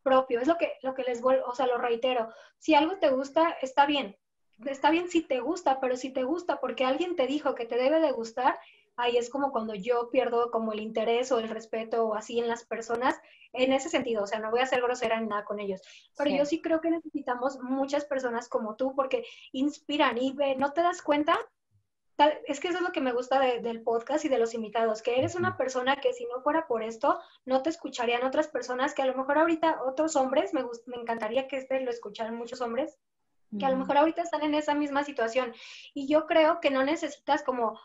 [0.02, 3.10] propio, es lo que, lo que les vuelvo, o sea, lo reitero, si algo te
[3.10, 4.16] gusta, está bien,
[4.66, 7.76] está bien si te gusta, pero si te gusta porque alguien te dijo que te
[7.76, 8.58] debe de gustar,
[8.96, 12.48] ahí es como cuando yo pierdo como el interés o el respeto o así en
[12.48, 13.20] las personas,
[13.52, 15.80] en ese sentido, o sea, no voy a ser grosera ni nada con ellos,
[16.16, 20.72] pero yo sí creo que necesitamos muchas personas como tú porque inspiran y ve, ¿no
[20.72, 21.38] te das cuenta?
[22.46, 25.18] Es que eso es lo que me gusta del podcast y de los invitados, que
[25.18, 29.02] eres una persona que si no fuera por esto, no te escucharían otras personas, que
[29.02, 32.98] a lo mejor ahorita otros hombres, me, me encantaría que este lo escucharan muchos hombres,
[33.58, 35.54] que a lo mejor ahorita están en esa misma situación.
[35.94, 37.80] Y yo creo que no necesitas como,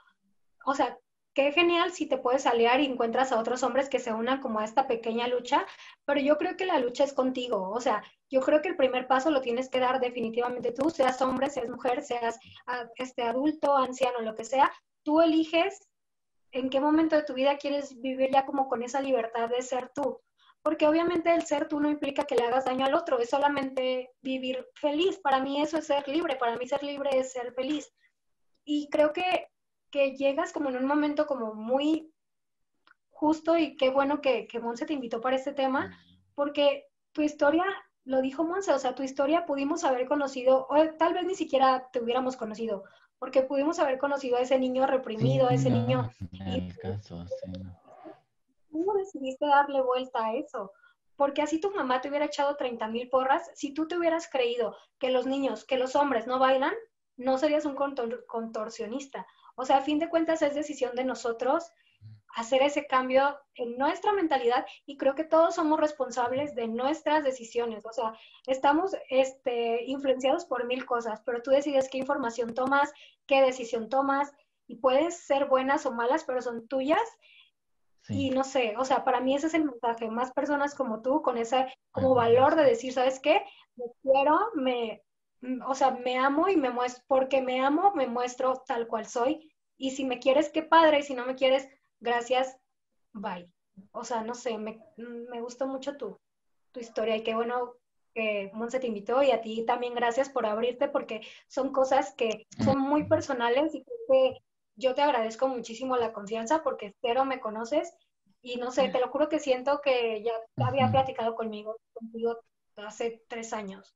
[0.66, 0.98] o sea,
[1.34, 4.60] qué genial si te puedes aliar y encuentras a otros hombres que se unan como
[4.60, 5.66] a esta pequeña lucha,
[6.06, 9.08] pero yo creo que la lucha es contigo, o sea, yo creo que el primer
[9.08, 12.40] paso lo tienes que dar definitivamente tú, seas hombre, seas mujer, seas
[12.96, 14.72] este adulto, anciano, lo que sea,
[15.04, 15.88] tú eliges
[16.52, 19.92] en qué momento de tu vida quieres vivir ya como con esa libertad de ser
[19.94, 20.22] tú.
[20.62, 24.12] Porque obviamente el ser tú no implica que le hagas daño al otro, es solamente
[24.22, 25.20] vivir feliz.
[25.20, 27.92] Para mí eso es ser libre, para mí ser libre es ser feliz.
[28.64, 29.50] Y creo que
[29.94, 32.12] que llegas como en un momento como muy
[33.12, 35.96] justo y qué bueno que, que Monse te invitó para este tema,
[36.34, 37.64] porque tu historia,
[38.04, 41.90] lo dijo Monse, o sea, tu historia pudimos haber conocido, o tal vez ni siquiera
[41.94, 42.86] te hubiéramos conocido,
[43.20, 46.10] porque pudimos haber conocido a ese niño reprimido, a ese niño...
[46.82, 47.24] Caso,
[48.72, 50.72] ¿Cómo decidiste darle vuelta a eso?
[51.16, 54.76] Porque así tu mamá te hubiera echado 30 mil porras, si tú te hubieras creído
[54.98, 56.74] que los niños, que los hombres no bailan,
[57.16, 59.28] no serías un contorsionista.
[59.56, 61.72] O sea, a fin de cuentas es decisión de nosotros
[62.36, 67.86] hacer ese cambio en nuestra mentalidad y creo que todos somos responsables de nuestras decisiones.
[67.86, 68.14] O sea,
[68.48, 72.92] estamos este, influenciados por mil cosas, pero tú decides qué información tomas,
[73.28, 74.34] qué decisión tomas
[74.68, 77.02] y puedes ser buenas o malas, pero son tuyas.
[78.10, 80.10] Y no sé, o sea, para mí ese es el mensaje.
[80.10, 83.46] Más personas como tú, con ese como valor de decir, ¿sabes qué?
[83.78, 85.04] Me quiero, me,
[85.66, 89.52] o sea, me amo y me muestro, porque me amo, me muestro tal cual soy.
[89.78, 91.68] Y si me quieres, qué padre, y si no me quieres,
[92.00, 92.58] gracias,
[93.12, 93.50] bye.
[93.92, 96.20] O sea, no sé, me, me gustó mucho tu,
[96.72, 97.76] tu historia y qué bueno
[98.14, 102.46] que Monse te invitó y a ti también gracias por abrirte porque son cosas que
[102.64, 104.38] son muy personales y que
[104.76, 107.96] yo te agradezco muchísimo la confianza porque cero me conoces
[108.42, 110.34] y no sé, te lo juro que siento que ya
[110.66, 112.40] había platicado conmigo, contigo
[112.76, 113.96] hace tres años.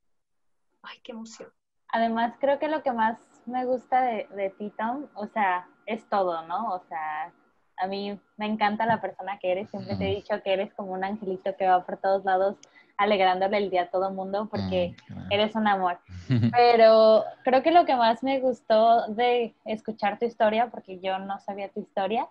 [0.90, 1.50] Ay, qué emoción.
[1.90, 6.08] Además, creo que lo que más me gusta de, de ti, Tom, o sea, es
[6.10, 6.74] todo, ¿no?
[6.74, 7.32] O sea,
[7.78, 9.70] a mí me encanta la persona que eres.
[9.70, 12.58] Siempre te he dicho que eres como un angelito que va por todos lados
[12.98, 14.96] alegrándole el día a todo mundo porque
[15.30, 16.00] eres un amor.
[16.52, 21.40] Pero creo que lo que más me gustó de escuchar tu historia, porque yo no
[21.40, 22.28] sabía tu historia,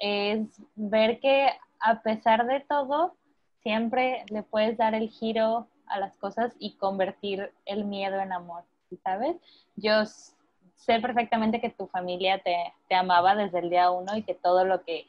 [0.00, 3.14] es ver que a pesar de todo,
[3.62, 8.64] siempre le puedes dar el giro a las cosas y convertir el miedo en amor,
[9.02, 9.36] ¿sabes?
[9.76, 14.34] Yo sé perfectamente que tu familia te, te, amaba desde el día uno y que
[14.34, 15.06] todo lo que,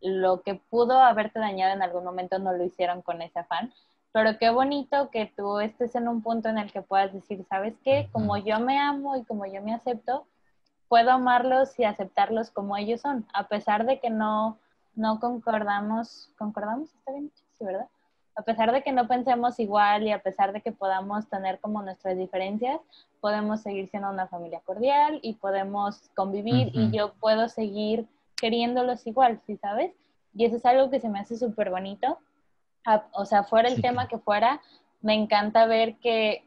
[0.00, 3.72] lo que pudo haberte dañado en algún momento no lo hicieron con ese afán.
[4.12, 7.74] Pero qué bonito que tú estés en un punto en el que puedas decir, ¿sabes
[7.84, 8.08] qué?
[8.12, 10.26] Como yo me amo y como yo me acepto,
[10.88, 14.58] puedo amarlos y aceptarlos como ellos son, a pesar de que no,
[14.94, 16.94] no concordamos, ¿concordamos?
[16.94, 17.30] ¿Está bien?
[17.58, 17.88] Sí, ¿verdad?
[18.36, 21.82] A pesar de que no pensemos igual y a pesar de que podamos tener como
[21.82, 22.80] nuestras diferencias,
[23.20, 28.06] podemos seguir siendo una familia cordial y podemos convivir y yo puedo seguir
[28.36, 29.92] queriéndolos igual, ¿sí sabes?
[30.34, 32.18] Y eso es algo que se me hace súper bonito.
[33.12, 34.60] O sea, fuera el tema que fuera,
[35.00, 36.44] me encanta ver que,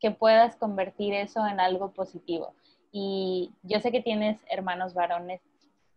[0.00, 2.52] que puedas convertir eso en algo positivo.
[2.90, 5.40] Y yo sé que tienes hermanos varones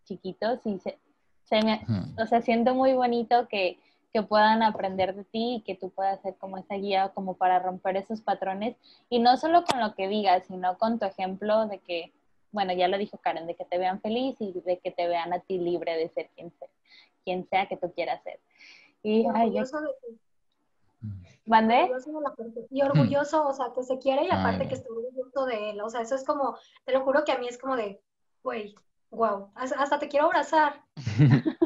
[0.05, 0.99] chiquitos y se,
[1.45, 1.81] se me,
[2.21, 3.79] o sea, siento muy bonito que,
[4.13, 7.59] que puedan aprender de ti y que tú puedas ser como esa guía como para
[7.59, 8.75] romper esos patrones
[9.09, 12.11] y no solo con lo que digas, sino con tu ejemplo de que,
[12.51, 15.33] bueno, ya lo dijo Karen, de que te vean feliz y de que te vean
[15.33, 16.67] a ti libre de ser quien sea,
[17.23, 18.39] quien sea que tú quieras ser.
[19.03, 20.19] Y, orgulloso de ti.
[21.45, 21.89] ¿Mandé?
[22.69, 25.81] y orgulloso, o sea, que se quiere y aparte que estoy orgulloso de él.
[25.81, 26.55] O sea, eso es como,
[26.85, 27.99] te lo juro que a mí es como de,
[28.43, 28.75] güey,
[29.09, 30.83] wow, hasta te quiero abrazar.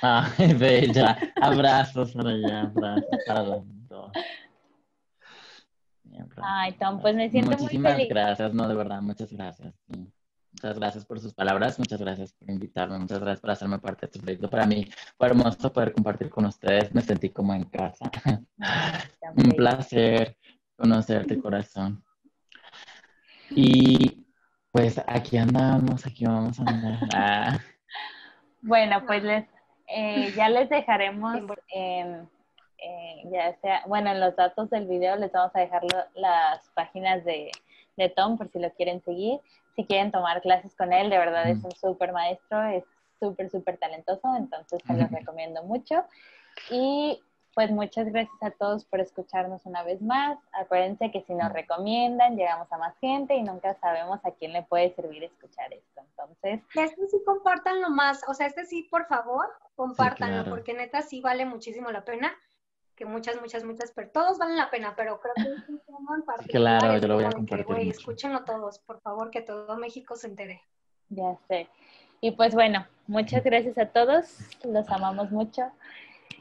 [0.38, 1.18] Ay, bella.
[1.40, 4.12] Abrazos para allá, abrazos para los dos.
[6.42, 8.08] Ay, Tom, pues me siento Muchísimas muy feliz.
[8.08, 9.74] gracias, no, de verdad, muchas gracias.
[10.52, 14.12] Muchas gracias por sus palabras, muchas gracias por invitarme, muchas gracias por hacerme parte de
[14.12, 14.50] tu proyecto.
[14.50, 14.86] Para mí
[15.16, 18.10] fue hermoso poder compartir con ustedes, me sentí como en casa.
[19.36, 20.36] Un placer
[20.76, 22.02] conocerte, corazón.
[23.50, 24.26] Y
[24.72, 26.98] pues aquí andamos, aquí vamos a andar.
[27.14, 27.58] Ah.
[28.62, 29.46] Bueno, pues les,
[29.90, 31.38] eh, ya les dejaremos,
[31.74, 32.22] eh,
[33.30, 35.82] ya sea, bueno, en los datos del video les vamos a dejar
[36.14, 37.50] las páginas de,
[37.96, 39.40] de Tom por si lo quieren seguir.
[39.76, 42.84] Si quieren tomar clases con él, de verdad es un súper maestro, es
[43.20, 46.04] súper, súper talentoso, entonces se los recomiendo mucho.
[46.70, 47.22] Y
[47.54, 50.38] pues muchas gracias a todos por escucharnos una vez más.
[50.52, 54.62] Acuérdense que si nos recomiendan, llegamos a más gente y nunca sabemos a quién le
[54.62, 56.00] puede servir escuchar esto.
[56.00, 56.62] Entonces.
[56.74, 61.44] Este sí compártanlo más, o sea, este sí, por favor, compártanlo, porque neta sí vale
[61.44, 62.32] muchísimo la pena.
[62.94, 66.16] Que muchas, muchas, muchas, pero todos valen la pena, pero creo que es un tema
[66.16, 66.80] en particular.
[66.80, 67.88] Claro, yo lo voy a compartir.
[67.88, 70.62] escúchenlo todos, por favor, que todo México se entere.
[71.08, 71.66] Ya sé.
[72.20, 75.72] Y pues bueno, muchas gracias a todos, los amamos mucho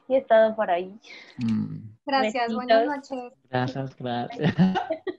[0.10, 1.00] y he estado por ahí.
[1.38, 1.78] Mm.
[2.06, 3.34] Gracias, buenas noches.
[3.50, 4.54] Gracias, gracias.